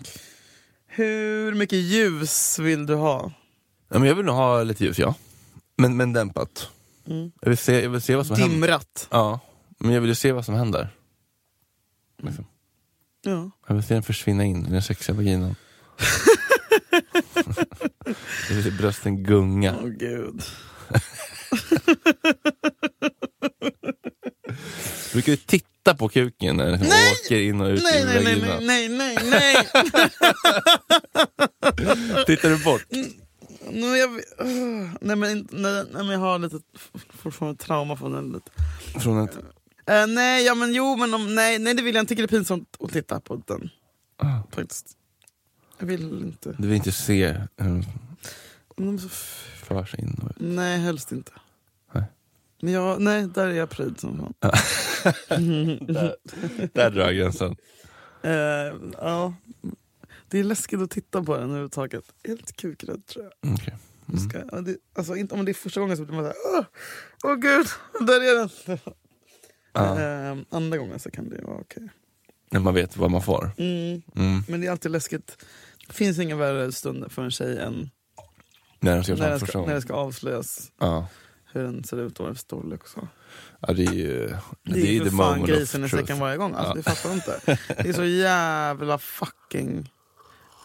[0.87, 3.31] Hur mycket ljus vill du ha?
[3.89, 5.15] Ja, men jag vill nog ha lite ljus ja.
[5.77, 6.69] Men, men dämpat.
[7.41, 8.55] Jag, vill se, jag vill se vad som händer.
[8.55, 9.07] Dimrat.
[9.11, 9.39] Ja,
[9.79, 10.89] men jag vill ju se vad som händer.
[12.23, 12.45] Liksom.
[13.21, 13.51] Ja.
[13.67, 15.55] Jag vill se den försvinna in i den sexiga vaginan.
[18.65, 19.75] jag brösten gunga.
[19.84, 20.43] Åh gud.
[25.12, 28.23] Du brukar ju titta på kuken när den åker in och ut Nej, i nej,
[28.23, 29.56] nej, nej, nej, nej, nej.
[32.25, 32.86] Tittar du bort?
[33.69, 34.21] nej, jag,
[35.01, 36.60] nej, men, nej, men jag har lite
[37.13, 38.32] fortfarande trauma från den.
[38.32, 38.51] Lite.
[38.99, 39.38] Från ett...
[39.88, 42.10] Eh, nej, ja, men jo, men om, nej, nej, det vill jag inte.
[42.10, 43.69] tycker det är pinsamt att titta på den.
[44.17, 44.39] Ah.
[44.56, 44.97] Faktiskt.
[45.82, 46.56] Jag vill inte.
[46.58, 47.86] Du vill inte se hur
[48.76, 50.36] De är så f- för sig in och ut.
[50.39, 51.32] nej, helst inte.
[51.94, 52.04] Nej.
[52.62, 54.34] Men jag, nej, där är jag pryd som fan.
[56.74, 57.56] Där drar jag gränsen.
[58.24, 58.32] Eh,
[58.98, 59.34] ja.
[60.28, 62.04] Det är läskigt att titta på den överhuvudtaget.
[62.28, 63.54] Helt kukrädd tror jag.
[63.54, 63.76] Okej.
[64.06, 66.65] Jag Ska, det, alltså, inte, om det är första gången så blir man såhär, åh,
[67.24, 67.67] åh gud,
[68.08, 68.78] där är den.
[69.74, 70.02] Ja.
[70.02, 71.89] Eh, andra gången så kan det vara okej.
[72.50, 73.52] När man vet vad man får.
[73.58, 74.02] Mm.
[74.15, 74.44] Mm.
[74.48, 75.46] Men det är alltid läskigt.
[75.91, 77.89] Det finns ingen värre stund för en tjej än
[78.80, 81.08] När de ska när det första ska, när det ska avslöjas Ja.
[81.54, 83.08] hur den ser ut och vad det storlek och så.
[83.60, 86.54] ja, det är ju Det är, ju för fan grisen i säcken varje gång.
[86.54, 86.75] Alltså, Ja.
[86.75, 87.58] Det fattar jag inte.
[87.84, 89.91] Det är så jävla fucking...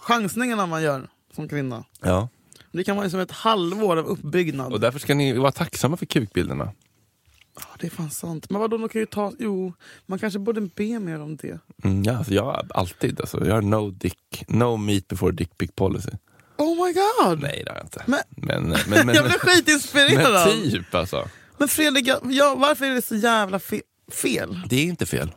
[0.03, 1.85] Chansningarna man gör som kvinna.
[2.01, 2.29] Ja.
[2.73, 4.73] Det kan vara som ett halvår av uppbyggnad.
[4.73, 6.73] Och därför ska ni vara tacksamma för kukbilderna.
[7.77, 8.51] Ja, det är fan sant.
[8.51, 9.33] Men vadå, de kan ju ta...
[9.39, 9.73] Jo,
[10.07, 11.59] man kanske borde be mer om det.
[11.85, 15.59] Mm, ja, alltså jag har alltid, alltså, jag har no dick, no meat before dick
[15.59, 16.11] pic policy.
[16.59, 17.41] Oh my god!
[17.43, 18.03] Nej det har jag inte.
[18.07, 20.49] Men- men, men, men, jag blev skitinspirerad!
[20.49, 21.29] men typ alltså.
[21.59, 23.81] Men Fredrik, jag, ja, varför är det så jävla fe
[24.23, 24.61] fel?
[24.69, 25.31] Det är inte fel.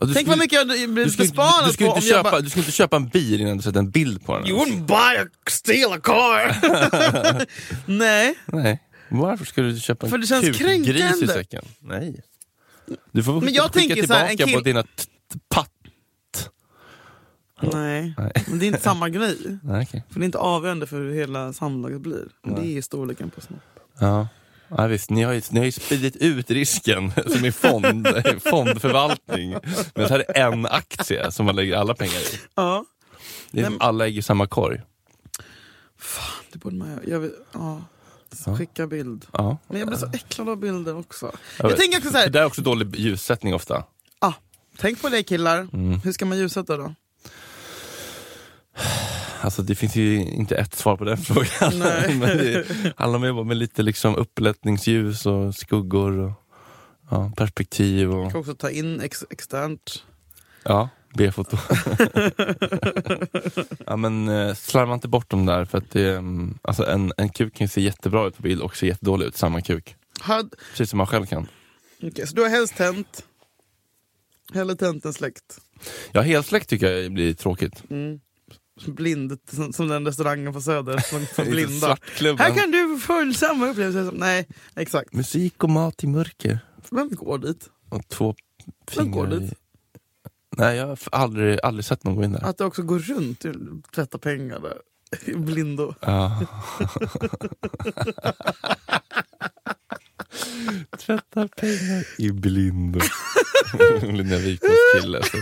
[0.00, 0.70] Tänk skulle- vad mycket jag
[1.10, 2.40] skulle, besparad du, skulle på inte om jag köpa, bara...
[2.40, 4.46] du skulle inte köpa en bil innan du sett en bild på den.
[4.46, 6.56] You wouldn't buy a steal a car!
[7.86, 8.82] Nej, Nej.
[9.20, 11.64] Varför skulle du köpa en För det känns kukgris i säcken?
[11.80, 12.22] Nej.
[13.12, 14.88] Du får Men jag skicka tänker så här, en tillbaka på kill- dina t-
[15.32, 15.70] t- patt.
[17.72, 18.14] nej.
[18.18, 18.32] Nej.
[18.48, 19.36] Men det är inte samma grej.
[19.62, 20.04] Nej, okej.
[20.10, 22.24] För det är inte avgörande för hur hela samlaget blir.
[22.42, 23.60] Men det är storleken på snopp.
[23.98, 24.28] Ja.
[24.76, 28.08] Ja, visst, ni har, ju, ni har ju spridit ut risken som i fond,
[28.50, 29.50] fondförvaltning.
[29.94, 32.38] Men så här är en aktie som man lägger alla pengar i.
[32.54, 32.84] Ja,
[33.50, 34.80] Det är som alla ägg i samma korg.
[36.52, 37.00] det borde man göra.
[37.06, 37.82] Jag vet, ja.
[38.58, 39.26] Skicka bild.
[39.32, 39.58] Ja.
[39.68, 41.32] Men jag blir så äcklad av bilder också.
[41.58, 43.84] Jag Jag, tänker också så Det här, där är också dålig ljussättning ofta.
[44.18, 44.32] ah,
[44.76, 45.68] tänk på det killar.
[45.72, 46.00] Mm.
[46.00, 46.94] Hur ska man ljussätta då?
[49.40, 51.78] Alltså det finns ju inte ett svar på den frågan.
[51.78, 52.14] Nej.
[52.14, 52.64] Men det
[52.96, 56.32] handlar om jobba med lite liksom upplättningsljus och skuggor och
[57.10, 60.04] ja, perspektiv Man och kan också ta in ex externt.
[60.62, 61.56] ja, B-foto.
[63.86, 67.28] ja, men eh, slarva inte bort dem där för att det, mm, alltså en, en
[67.28, 69.96] kuk kan ju se jättebra ut på bild och se jättedålig ut, samma kuk.
[70.20, 71.46] Had, Precis som man själv kan.
[72.02, 73.24] okay, så du har helst tänt.
[74.54, 75.60] Hellre tänt än släckt.
[76.12, 77.82] Ja, helsläkt tycker jag blir tråkigt.
[77.90, 78.20] Mm.
[78.86, 81.96] Blind, som, som den restaurangen på Söder som för blinda.
[82.38, 84.16] Här kan du få samma upplevelse som...
[84.16, 85.14] Nej, exakt.
[85.14, 86.58] Musik och mat i mörker.
[86.90, 87.68] Vem går dit?
[87.88, 88.34] Och två
[88.90, 89.50] fingrar i...
[90.56, 92.44] Nej, jag har aldrig, aldrig sett någon gå in där.
[92.44, 93.44] Att det också går runt,
[93.94, 94.78] tvätta pengar där.
[95.24, 95.94] I blindo.
[96.00, 96.40] Ja.
[100.98, 103.00] Tvättar pengar i blindo.
[104.02, 105.40] Linnea Wikmans kille som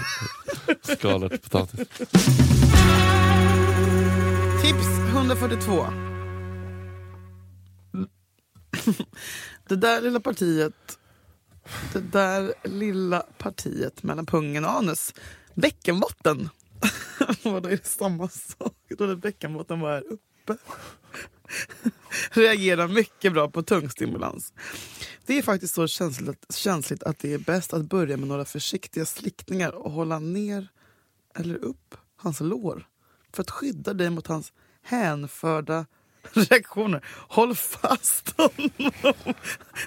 [0.96, 1.88] skalar till potatis.
[4.62, 5.86] Tips 142.
[9.68, 10.98] Det där lilla partiet
[11.92, 15.14] det där lilla partiet mellan pungen och anus.
[15.54, 16.48] Bäckenbotten.
[17.44, 18.76] Vadå, är det samma sak?
[18.88, 20.56] Jag trodde bäckenbotten var här uppe.
[22.30, 24.52] Reagerar mycket bra på tungstimulans.
[25.26, 29.04] Det är faktiskt så känsligt, känsligt att det är bäst att börja med några försiktiga
[29.04, 30.68] slickningar och hålla ner
[31.34, 32.86] eller upp hans lår
[33.32, 35.86] för att skydda dig mot hans hänförda
[36.50, 37.04] reaktioner.
[37.28, 38.92] Håll fast honom!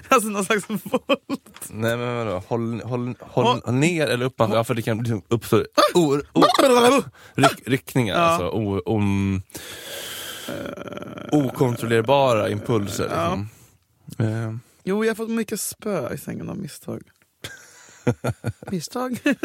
[0.08, 1.68] Alltså någon slags volt.
[1.70, 4.34] Nej men vadå, håll, håll, håll, håll ner eller upp?
[4.38, 6.42] Ja för det kan liksom uppstå o, o,
[7.34, 8.20] ryck, ryckningar, Ja.
[8.20, 9.42] alltså o, om,
[11.32, 13.08] okontrollerbara impulser.
[13.14, 13.38] Ja.
[14.06, 14.26] Liksom.
[14.26, 14.54] Eh,
[14.86, 17.02] Jo, jag har fått mycket spö i sängen av misstag.
[18.70, 19.18] misstag?
[19.24, 19.40] Fan,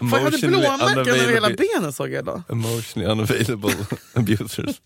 [0.00, 2.42] jag hade blåmärken över hela benen såg jag idag.
[2.48, 3.74] Emotionally unavailable
[4.14, 4.80] abusers.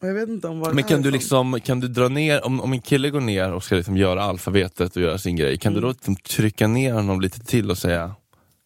[0.00, 2.44] Och jag vet inte om vad det Men kan du liksom, kan du dra ner,
[2.46, 5.58] om, om en kille går ner och ska liksom göra alfabetet och göra sin grej,
[5.58, 5.88] kan du Mm.
[5.88, 8.14] då liksom trycka ner honom lite till och säga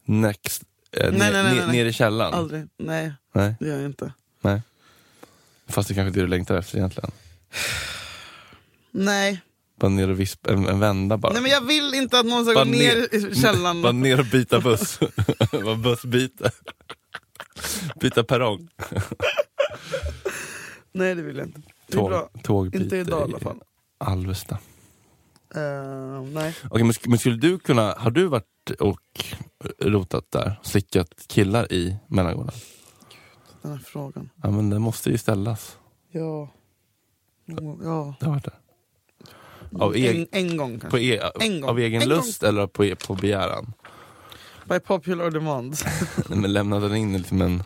[0.05, 0.63] next,
[0.93, 2.35] eh, Nej, ner, nej, nej, ner, i källaren?
[2.35, 2.69] Aldrig.
[2.79, 4.13] Nej, Nej, det gör jag inte.
[4.43, 4.63] nej.
[5.69, 7.11] Fast det kanske är det du längtar efter egentligen.
[8.91, 9.41] Nej.
[9.81, 11.33] Bara ner och vispa, en, en vända bara.
[11.33, 13.83] Nej, men jag vill inte att någon ska Bara gå ner i källaren.
[13.83, 14.99] Bara ner och byta buss.
[15.53, 16.51] Bara bussbyte.
[18.01, 18.69] Byta perrong.
[20.93, 21.61] Nej, det vill jag inte.
[21.87, 21.97] Det.
[21.97, 22.13] Tåg,
[22.43, 23.61] tågbyte Inte idag i alla fall.
[23.99, 24.59] Alvesta.
[25.55, 26.55] Eh, nej.
[26.71, 29.25] Okej, men, men skulle du kunna, har du varit och
[29.81, 30.61] rotat där?
[30.63, 32.55] Slickat killar i mellangården?
[33.63, 34.31] Den här frågan.
[34.43, 35.79] Ja men den måste ju ställas.
[36.11, 36.49] Ja.
[37.45, 38.15] Ja.
[38.21, 38.55] Det har varit där.
[39.79, 40.91] Av, en, eg, en gång kanske.
[40.91, 41.71] på e, En gång.
[41.71, 43.73] av egen En lust eller på, e- på begäran?
[44.69, 45.77] By popular demand.
[46.29, 47.63] Nej, men lämnade den in liksom en,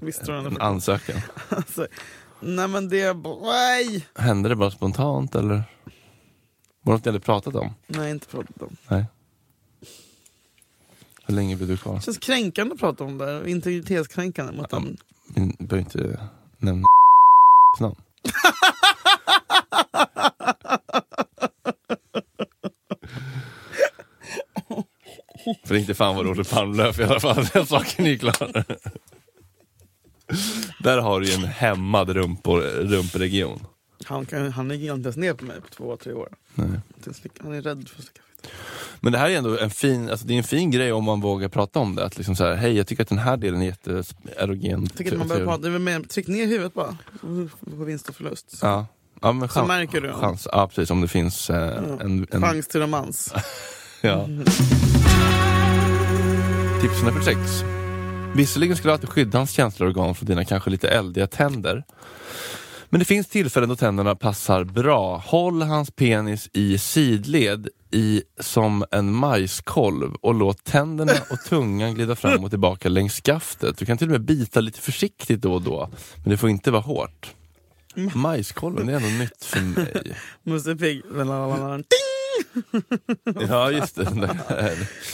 [0.00, 0.60] Visst en det.
[0.62, 1.20] ansökan?
[1.48, 1.86] Alltså,
[2.40, 3.12] nej men det...
[3.42, 4.06] Nej!
[4.14, 5.62] Hände det bara spontant eller?
[6.82, 7.74] Var det något ni hade pratat om?
[7.86, 8.76] Nej, inte pratat om.
[8.88, 9.04] Nej.
[11.26, 11.94] Hur länge blev du kvar?
[11.96, 13.50] Det känns kränkande att prata om det.
[13.50, 14.96] Integritetskränkande mot Ja, en...
[15.58, 16.20] Vi behöver inte
[16.58, 16.86] nämna
[17.80, 17.94] namn.
[25.64, 28.64] För inte fan vad Roger Palmlöf i alla fall, den saken är klar.
[30.82, 33.66] Där har du ju en hämmad rumpor, rumpregion.
[34.04, 36.28] Han, kan, han gick inte ens ner på mig på två, tre år.
[36.54, 36.80] Nej.
[37.40, 38.54] Han är rädd för att slicka fitta.
[39.00, 41.20] Men det här är ändå en fin, alltså det är en fin grej om man
[41.20, 42.04] vågar prata om det.
[42.04, 44.80] Att liksom så här, hej jag tycker att den här delen är jätteerogen.
[44.82, 46.96] Jag tycker att man prata, tryck ner huvudet bara.
[47.20, 48.58] Så får vinst och förlust.
[48.62, 48.86] Ja.
[49.22, 50.12] Ja, men Så chans, märker du.
[50.12, 53.34] chans, ja precis, om det finns eh, en, en Chans till romans.
[54.00, 54.26] Ja.
[56.80, 57.38] Tips nummer sex.
[58.34, 61.84] Visserligen ska du alltid skydda hans känsloorgan från dina kanske lite eldiga tänder.
[62.90, 65.22] Men det finns tillfällen då tänderna passar bra.
[65.26, 72.16] Håll hans penis i sidled i som en majskolv och låt tänderna och tungan glida
[72.16, 73.78] fram och tillbaka längs skaftet.
[73.78, 75.90] Du kan till och med bita lite försiktigt då och då,
[76.22, 77.34] men det får inte vara hårt.
[78.14, 80.16] Majskolven, det är ändå nytt för mig.
[80.42, 81.02] Musse Pigg.
[83.48, 84.04] Ja just det.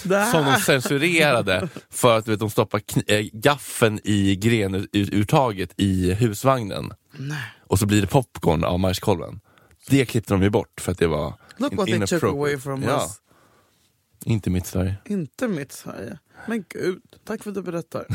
[0.02, 0.24] Där.
[0.32, 6.92] Som de censurerade för att du vet, de stoppar äh, gaffeln i grenurtaget i husvagnen.
[7.66, 9.40] Och så blir det popcorn av majskolven.
[9.88, 12.82] Det klippte de ju bort för att det var Look what they took away from
[12.82, 13.20] ja, us.
[14.24, 14.94] Inte mitt Sverige.
[15.04, 16.18] Inte mitt Sverige.
[16.48, 18.06] Men gud, tack för att du berättar.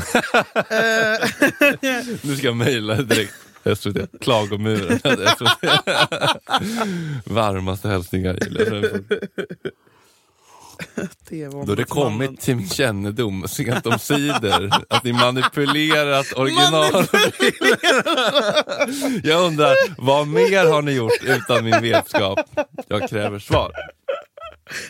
[2.26, 3.34] Nu ska jag mejla direkt.
[3.64, 4.98] SVT, klagomuren.
[4.98, 5.64] SVT.
[7.24, 8.38] Varmaste hälsningar.
[11.66, 16.92] Då det kommit till min kännedom sent om sidor att ni manipulerat original.
[19.22, 22.40] Jag undrar, vad mer har ni gjort utan min vetskap?
[22.88, 23.72] Jag kräver svar.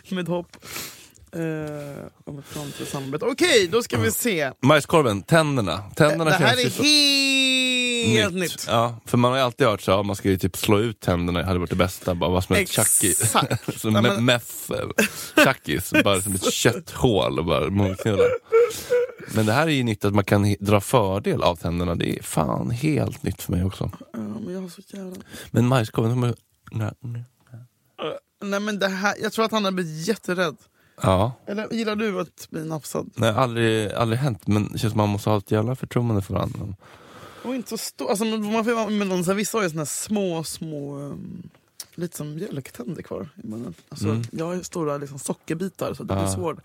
[0.09, 0.57] Med hopp
[1.33, 1.41] eh,
[2.25, 3.25] om ett framtida samarbete.
[3.25, 4.53] Okej, då ska vi se.
[4.63, 5.83] Majskorven, tänderna.
[5.97, 6.83] tänderna Det här känns ju är så
[8.07, 8.67] helt nytt.
[8.69, 11.01] Ja, för man har ju alltid hört så, ja, man ska ju typ slå ut
[11.01, 12.15] tänderna, det hade varit det bästa.
[12.15, 12.63] Bara vara som ett.
[12.63, 12.89] Exakt.
[13.81, 14.73] som Ja, me- men- meth,
[15.45, 18.25] chuckys, bara som ett kötthål och bara munknulla.
[19.35, 22.23] Men det här är ju nytt att man kan dra fördel av tänderna, det är
[22.23, 23.91] fan helt nytt för mig också.
[24.13, 25.17] Ja, men jag har så jävla...
[25.51, 26.35] Men majskorven, de
[26.73, 27.25] nej, nej.
[28.45, 30.57] Nej men det här, jag tror att han har blivit jätterädd.
[31.03, 33.11] ja, Eller gillar du att bli nafsad?
[33.17, 36.35] nej, aldrig, aldrig hänt, men det känns som man måste ha ett jävla förtroende för
[36.35, 36.59] varandra.
[37.43, 39.85] Och inte så stor, alltså man får, de, så här, vissa har ju såna här
[39.87, 41.43] små, små, um,
[41.95, 43.75] lite som mjölktänder kvar i munnen.
[43.89, 44.23] Alltså, Mm.
[44.31, 46.35] Jag har ju stora liksom, sockerbitar så det blir Ah.
[46.35, 46.59] svårt.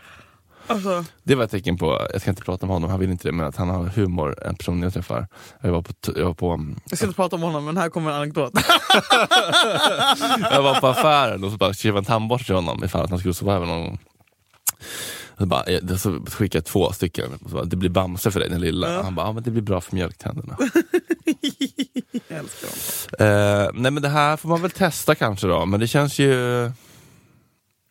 [0.67, 3.27] Alltså, Det var ett tecken på, jag ska inte prata om honom, han vill inte
[3.27, 5.27] det, men att han har humor, en person jag träffar.
[5.61, 7.89] Jag var på, jag var på, mm, jag ska inte prata om honom men här
[7.89, 8.53] kommer en anekdot.
[10.51, 13.19] jag var på affären och så bara skrev en tandborste till honom ifall att han
[13.19, 13.99] skulle sova över någon gång.
[15.37, 18.49] Så, bara, eh, så skickade jag två stycken, så bara, det blir Bamse för dig
[18.49, 18.93] den lilla.
[18.93, 19.03] Ja.
[19.03, 20.57] Han bara, ja, men det blir bra för mjölktänderna.
[22.27, 23.65] jag älskar honom.
[23.65, 26.35] eh, nej men det här får man väl testa kanske då, men det känns ju,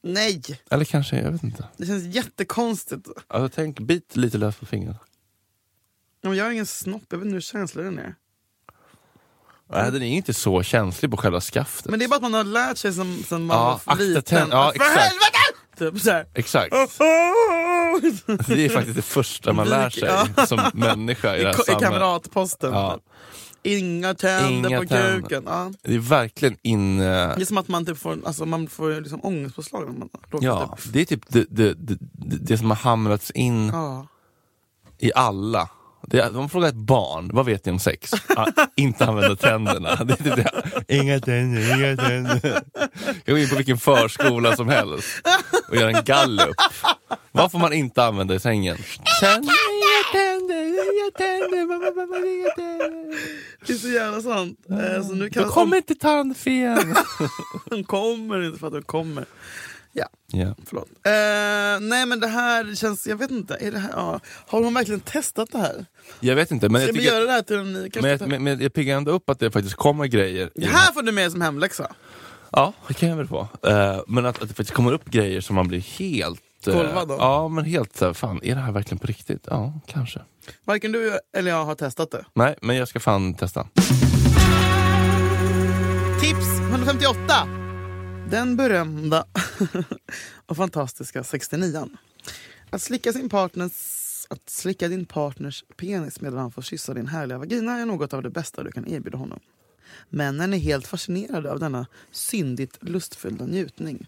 [0.02, 1.64] Nej, eller kanske, jag vet inte.
[1.76, 3.08] det känns jättekonstigt.
[3.28, 4.96] Alltså, tänk, bit lite lös på fingret.
[6.20, 8.14] Jag har ingen snopp, jag vet inte hur känslig den är.
[9.70, 11.90] Nej, den är inte så känslig på själva skaftet.
[11.90, 14.48] Men det är bara att man har lärt sig sen man Ja, var liten.
[14.50, 15.38] ja, För helvete!
[15.78, 16.26] Typ såhär.
[16.34, 16.72] Exakt.
[18.46, 20.46] Det är faktiskt det första man lär sig Ja.
[20.46, 21.90] som människa i det här I, I samhället.
[21.90, 22.72] kamratposten.
[22.72, 22.98] Ja.
[23.62, 25.20] Inga tänder Inga på tänder.
[25.20, 25.42] kuken.
[25.46, 25.72] Ja.
[25.82, 27.00] Det är verkligen in...
[27.00, 30.08] eh, Det är som att man typ får, alltså man får liksom ångestpåslag när man
[30.30, 30.92] råkar Ja, typ.
[30.92, 31.98] det är typ det, det, det,
[32.40, 33.72] det som har hamrats in
[34.98, 35.68] i alla.
[36.06, 38.10] Det man frågar ett barn, vad vet ni om sex?
[38.36, 39.94] Ah, inte använda tänderna.
[40.04, 40.94] Det är typ det.
[40.94, 42.62] Inga tänder, inga tänder.
[43.24, 45.08] Jag går in på vilken förskola som helst
[45.68, 46.56] och gör en gallup.
[47.32, 48.76] Vad får man inte använda i sängen?
[49.20, 53.18] Tänder, inga tänder, inga tänder, mamma, mamma, inga tänder.
[53.66, 54.58] Det är så jävla sant.
[54.70, 56.96] Eh, så nu Då kallas kommer inte tandfen.
[57.70, 59.24] hon kommer inte för att hon kommer.
[59.96, 60.54] Ja, Ja.
[60.66, 60.88] förlåt.
[61.06, 63.54] Eh, nej men det här känns, jag vet inte.
[63.60, 64.20] Är det här, ja.
[64.46, 65.86] Har hon verkligen testat det här?
[66.20, 67.90] Jag vet inte, men Ska jag, vi tycker, göra det här till en ny?
[68.00, 70.50] men, jag, men, men jag piggar ändå upp att det faktiskt kommer grejer.
[70.54, 71.92] Det här får du med som hemläxa.
[72.52, 73.48] Ja, det kan jag väl få.
[73.66, 76.66] Eh, men att, att det faktiskt kommer upp grejer som man blir helt...
[76.66, 77.16] eh, Golvad då?
[77.18, 79.46] Ja, men helt så här, fan, är det här verkligen på riktigt?
[79.50, 80.20] Ja, kanske.
[80.64, 82.24] Varken du eller jag har testat det.
[82.34, 83.66] Nej, men jag ska fan testa.
[86.20, 87.63] Tips 158!
[88.34, 89.26] Den berömda
[90.46, 91.88] och fantastiska 69
[92.70, 93.72] Att slicka, sin partners,
[94.30, 98.22] att slicka din partners penis medan han får kyssa din härliga vagina är något av
[98.22, 99.40] det bästa du kan erbjuda honom.
[100.08, 104.06] Männen är helt fascinerade av denna syndigt lustfyllda njutning.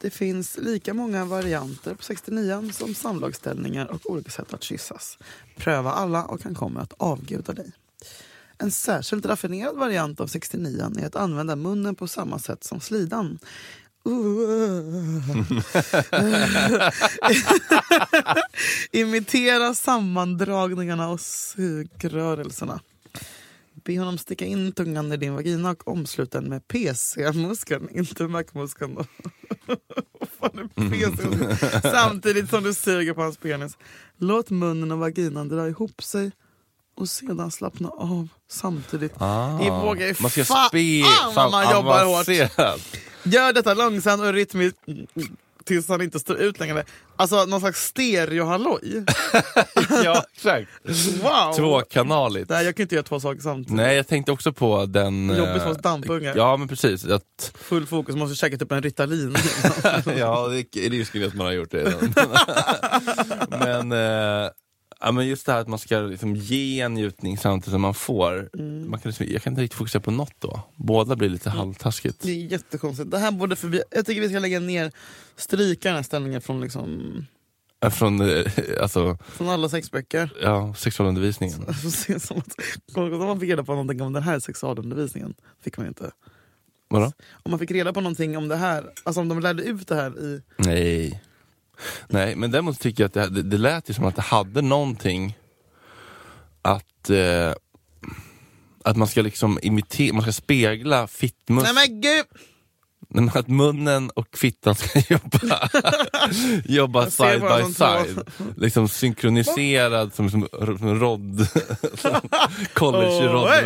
[0.00, 5.18] Det finns lika många varianter på 69 som samlagsställningar och olika sätt att kyssas.
[5.56, 7.72] Pröva alla och han kommer att avguda dig.
[8.62, 13.38] En särskilt raffinerad variant av 69 är att använda munnen på samma sätt som slidan.
[18.92, 22.80] Imitera sammandragningarna och sugrörelserna.
[23.84, 28.96] Be honom sticka in tungan i din vagina och omsluta den med PC-muskeln, inte Mac-muskeln.
[31.82, 33.78] Samtidigt som du suger på hans penis.
[34.16, 36.32] Låt munnen och vaginan dra ihop sig
[36.94, 39.12] och sedan slappna av samtidigt.
[39.18, 41.02] Ah, Det vågar ju man ska fan spe,
[41.34, 42.28] vad man jobbar hårt.
[43.22, 44.78] Gör detta långsamt och rytmiskt
[45.64, 46.84] tills han inte står ut längre.
[47.16, 49.04] Alltså någon slags stereohalloj.
[50.04, 50.68] ja, exakt.
[51.22, 51.52] Wow!
[51.56, 52.50] Tvåkanaligt.
[52.50, 53.76] Nej, jag kan inte göra två saker samtidigt.
[53.76, 55.30] Nej, jag tänkte också på den...
[55.30, 56.34] eh, Jobbigt för oss dampungar.
[56.36, 57.04] Ja, men precis.
[57.04, 59.36] Att, Full fokus, måste käka typ en Ritalin.
[60.16, 62.14] ja, det, är ju skulle att man har gjort det redan.
[63.88, 64.50] men, eh,
[65.02, 67.94] ja, men just det här att man ska liksom ge en njutning samtidigt som man
[67.94, 68.50] får.
[68.54, 68.90] Mm.
[68.90, 70.60] Man kan liksom, jag kan inte riktigt fokusera på något då.
[70.76, 72.20] Båda blir lite halvtaskigt.
[72.22, 73.10] det är jättekonstigt.
[73.10, 73.82] Det här borde förbi...
[73.90, 74.92] Jag tycker vi ska lägga ner,
[75.36, 77.26] stryka den här ställningen från, liksom,
[77.90, 78.44] Från eh,
[78.82, 80.32] alltså, från alla sexböcker.
[80.42, 81.74] ja, sexualundervisningen.
[82.20, 82.54] Som att,
[82.96, 85.34] om man fick reda på någonting om den här sexualundervisningen,
[85.64, 86.10] fick man inte.
[86.88, 87.12] Vadå?
[87.32, 89.94] Om man fick reda på någonting om det här, alltså om de lärde ut det
[89.94, 90.42] här i...
[90.56, 91.22] Nej.
[92.08, 94.62] Nej, men däremot tycker jag att det, det, det lät ju som att det hade
[94.62, 95.38] någonting
[96.62, 97.52] att eh,
[98.84, 101.64] att man ska liksom imitera, man ska spegla fittmus...
[101.64, 102.24] Nej men gud!
[103.14, 105.68] Nej, att munnen och fittan ska jobba,
[106.64, 108.22] jobba side by side.
[108.56, 110.48] Liksom synkroniserad som, som,
[110.78, 111.40] som rodd.
[112.74, 113.48] college Åh, rodd.
[113.48, 113.64] hej.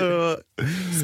[0.00, 0.36] Uh,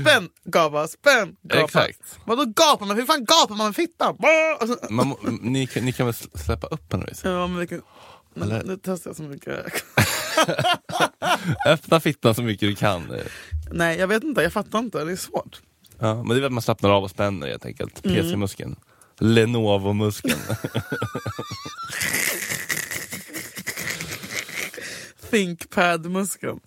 [0.00, 1.64] spänn, gapa, spänn, gapa.
[1.64, 2.18] Exakt.
[2.24, 2.84] Vadå gapa?
[2.84, 4.16] Men hur fan gapar man med fittan?
[4.60, 7.06] Och så- Man, ni, kan- ni kan väl släppa upp henne?
[7.24, 7.82] Ja, men vilken...
[8.42, 9.66] Eller- Nu testar jag så mycket.
[11.66, 13.12] Öppna fittan så mycket du kan.
[13.72, 14.42] Nej, jag vet inte.
[14.42, 15.04] Jag fattar inte.
[15.04, 15.60] Det är svårt.
[16.00, 18.04] Ja, men det är väl att man slappnar av och spänner helt enkelt.
[18.04, 18.16] Mm.
[18.16, 18.76] PC-muskeln.
[19.18, 20.40] Lenovo-muskeln.
[25.30, 26.60] Thinkpad-muskeln.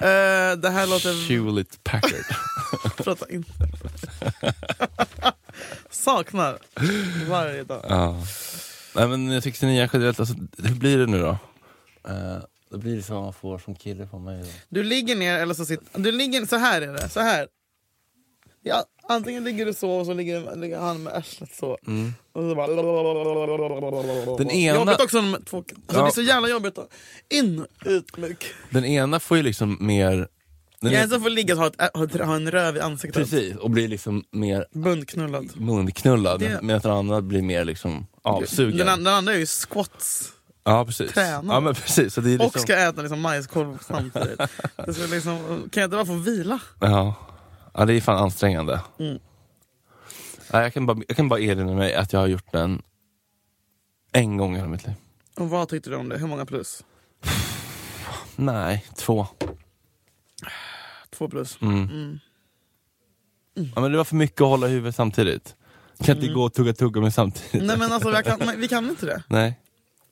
[0.00, 1.28] Uh, det här låter...
[1.28, 2.36] Hewlett Packard.
[2.96, 3.52] Prata inte.
[5.90, 6.58] Saknar
[7.28, 7.84] varje dag.
[7.88, 8.16] ja.
[8.94, 11.38] Nej men 69 generellt, alltså, hur blir det nu då?
[12.08, 12.38] Uh,
[12.70, 14.42] det blir som man får som kille på mig.
[14.42, 14.48] Då.
[14.68, 16.00] Du ligger ner eller så sitter...
[16.00, 16.46] Du ligger...
[16.46, 17.08] Så här är det.
[17.08, 17.48] Så här.
[18.68, 21.70] Ja, antingen ligger du så och så ligger, ligger han med arslet så.
[22.32, 22.66] Och så bara...
[22.66, 24.36] Mm.
[24.38, 25.56] Den ena- Jobbigt också med två...
[25.58, 26.02] Alltså, Ja.
[26.02, 26.78] Det är så jävla jobbigt.
[26.78, 26.88] att-
[27.28, 28.48] In, ut, mycket.
[28.70, 30.28] Den ena får ju liksom mer...
[30.80, 33.22] Den är ena, som får ligga och ha, ett, ha, en röv i ansiktet.
[33.30, 35.48] precis, och blir liksom mer Bundknullad.
[35.56, 36.40] munknullad.
[36.40, 38.86] Det- Medan den andra blir mer liksom avsugen.
[38.86, 40.32] Den, den andra är ju squats.
[40.64, 41.12] ja precis.
[41.12, 41.54] tränar.
[41.54, 42.14] Ja men precis.
[42.14, 44.38] Så det är liksom, Och ska äta liksom majskolv samtidigt.
[44.86, 45.38] det liksom,
[45.72, 46.58] kan jag inte bara få vila?
[46.80, 47.14] ja.
[47.74, 48.80] Ja, det är fan ansträngande.
[48.98, 49.18] Mm.
[50.52, 52.82] Ja, jag, kan bara, jag kan bara erinra mig att jag har gjort den
[54.12, 54.94] en gång i hela mitt liv.
[55.36, 56.18] Och vad tyckte du om det?
[56.18, 56.84] Hur många plus?
[58.36, 59.26] Nej, två.
[61.10, 61.58] Två plus.
[61.62, 62.18] Mm.
[63.54, 65.56] Ja, men det var för mycket att hålla i huvudet samtidigt.
[66.04, 67.54] Kan inte gå och tugga tuggummi samtidigt.
[67.54, 67.66] Mm.
[67.66, 69.22] Nej men alltså jag kan, vi kan inte det.
[69.28, 69.60] Nej.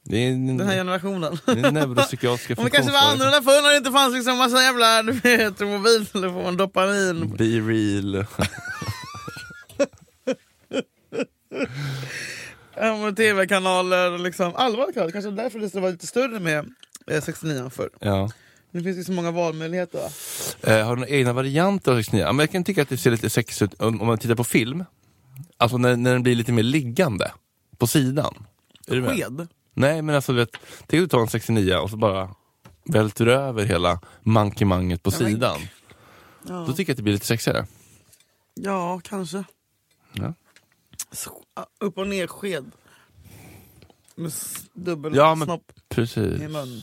[0.09, 1.39] Det är en, Den här generationen.
[1.47, 5.03] det är neuropsykiatriska det kanske var annorlunda förr när det inte fanns liksom massa jävla
[5.03, 7.37] du vet, mobiltelefon, dopamin.
[7.37, 8.27] Be real.
[12.79, 15.13] Ja, men Tv-kanaler och liksom allvarliga kanaler.
[15.13, 16.67] Kanske därför det var lite större med
[17.11, 17.91] eh, 69 förr.
[18.01, 18.31] Ja.
[18.71, 19.99] Nu finns det så många valmöjligheter.
[19.99, 20.09] va?
[20.73, 22.21] Eh, har du några egna varianter av 69?
[22.23, 24.35] Ja, men jag kan tycka att det ser lite sexigt ut om, om man tittar
[24.35, 24.85] på film.
[25.57, 27.33] Alltså när, när den blir lite mer liggande
[27.79, 28.35] på sidan.
[28.89, 29.17] Är du med?
[29.17, 29.49] Sked.
[29.77, 30.51] Nej men alltså du vet,
[30.87, 32.35] tänk att du tar en 69 och så bara
[32.85, 35.61] välter över hela mankemanget på men- sidan.
[36.49, 36.55] Ja.
[36.55, 37.67] Då tycker jag att det blir lite sexigare.
[38.55, 39.45] ja, kanske.
[40.13, 40.35] Ja.
[41.13, 41.43] Så-
[41.81, 42.71] Upp och ner sked.
[44.15, 46.41] Med s- dubbel Ja, men- snopp Precis.
[46.43, 46.83] i mun.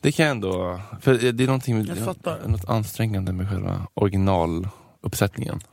[0.00, 2.38] Det kan jag ändå, för det är någonting Jag fattar.
[2.38, 5.60] något, något ansträngande med själva originaluppsättningen.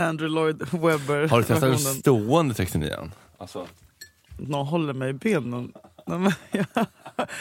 [0.00, 1.28] Andrew Lloyd Webber.
[1.28, 3.66] Har du testat den stående 69 Alltså,
[4.38, 5.72] Någon håller mig i benen.
[6.06, 6.66] Nej, men, jag,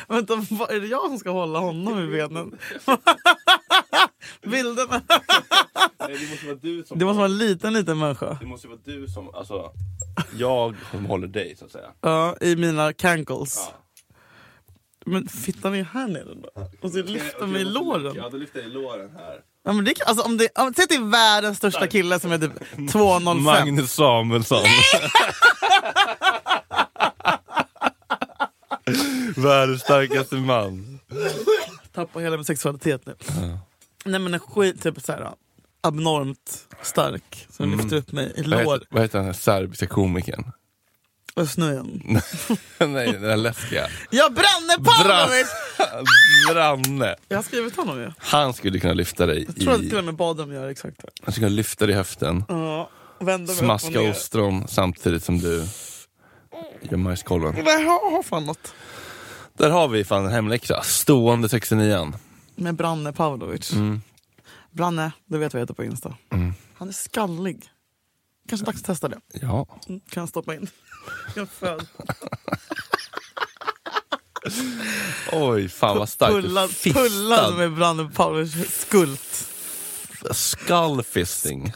[0.08, 2.58] vänta, är det jag som ska hålla honom i benen?
[4.42, 5.02] Bilderna.
[5.98, 8.38] det måste vara du som Det måste vara en liten, liten människa.
[8.40, 9.72] Det måste vara du som, alltså,
[10.38, 11.92] jag som håller dig så att säga.
[12.02, 13.70] Ja, i mina cankles.
[13.72, 13.78] Ja.
[15.06, 16.68] Men fittan är här nere då.
[16.82, 18.14] Och så lyfter mig i låren.
[18.16, 19.42] Ja, då lyfter jag i låren här.
[19.64, 22.32] Ja, men det, alltså, om det, om, säg att det är världens största kille som
[22.32, 23.34] är typ 2,05.
[23.40, 24.66] Magnus Samuelsson.
[29.36, 31.00] Världens starkaste man.
[31.94, 33.16] Tappar hela min sexualitet nu.
[34.06, 35.32] Nej men en skit, typ såhär
[35.82, 38.52] abnormt stark som lyfter upp mig i Mm.
[38.52, 38.74] Vad lår.
[38.74, 40.52] heter, vad heter den här serbiska komikern?
[41.34, 42.02] Och snöjen.
[42.80, 43.88] Nej, den där läskiga.
[44.10, 45.48] Ja, Branne Pavlovic!
[46.52, 47.16] Branne.
[47.28, 48.12] Jag har skrivit honom ju.
[48.18, 50.00] Han skulle kunna lyfta dig Jag tror att till i...
[50.00, 51.10] och med Badum gör exakt det.
[51.24, 52.44] Han skulle kunna lyfta dig i höften.
[52.48, 55.68] Ja, vänder mig Smaska ostron samtidigt som du
[56.82, 57.56] gör majskolven.
[57.58, 58.74] Jag har, har fan något.
[59.58, 60.82] Där har vi fan en hemläxa.
[60.84, 62.14] Stående 69
[62.56, 63.74] Med Branne Pavlovic.
[63.74, 64.02] Mm.
[64.72, 66.16] Branne, du vet vad jag heter på Insta.
[66.74, 67.70] Han är skallig.
[68.50, 69.20] Kanske dags att testa det.
[69.34, 69.68] Ja.
[69.88, 70.70] Mm, kan jag stoppa in.
[71.36, 71.88] Jag föd.
[75.32, 76.34] Oj, fan vad starkt.
[76.34, 79.48] Pullad, pullad med Branne Pavlovic skult.
[80.32, 81.74] Skullfisting.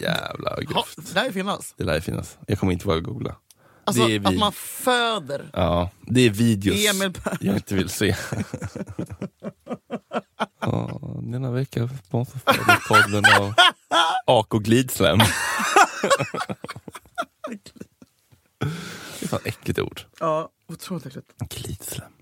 [0.00, 0.96] Jävla grovt.
[0.96, 1.74] det där finnas.
[1.76, 2.38] Det lär ju finnas.
[2.46, 3.36] Jag kommer inte våga googla.
[3.84, 5.50] Alltså det är att man föder.
[5.52, 8.16] Ja, det är videos Emil jag inte vill se.
[10.62, 12.42] ja, denna vecka sponsras
[12.88, 13.54] podden av
[14.26, 15.18] AK Glidslam.
[19.18, 20.00] det är fan äckligt ord.
[20.20, 21.28] Ja, otroligt äckligt.
[21.38, 22.12] Glidslam.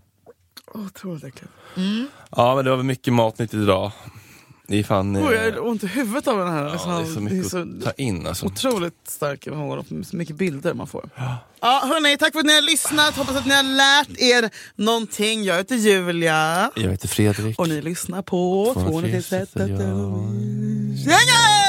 [0.75, 1.53] Otroligt äckligt.
[2.31, 3.93] Ja, men det var väl mycket matnytt idag.
[4.71, 5.17] Det är fan...
[5.17, 6.65] eh, Oj, jag har ont i huvudet av den här.
[6.65, 8.47] ja, det är så mycket att ta in alltså.
[8.47, 11.11] Otroligt stark och så mycket bilder man får.
[11.61, 13.17] Ja, hörni, tack för att ni har lyssnat.
[13.17, 15.45] Hoppas att ni har lärt er någonting.
[15.45, 16.71] Jag heter Julia.
[16.77, 17.59] Jag heter Fredrik.
[17.59, 19.77] Och ni lyssnar på Två, Två tre, sättet sättet, ja.
[20.95, 21.60] Gänget!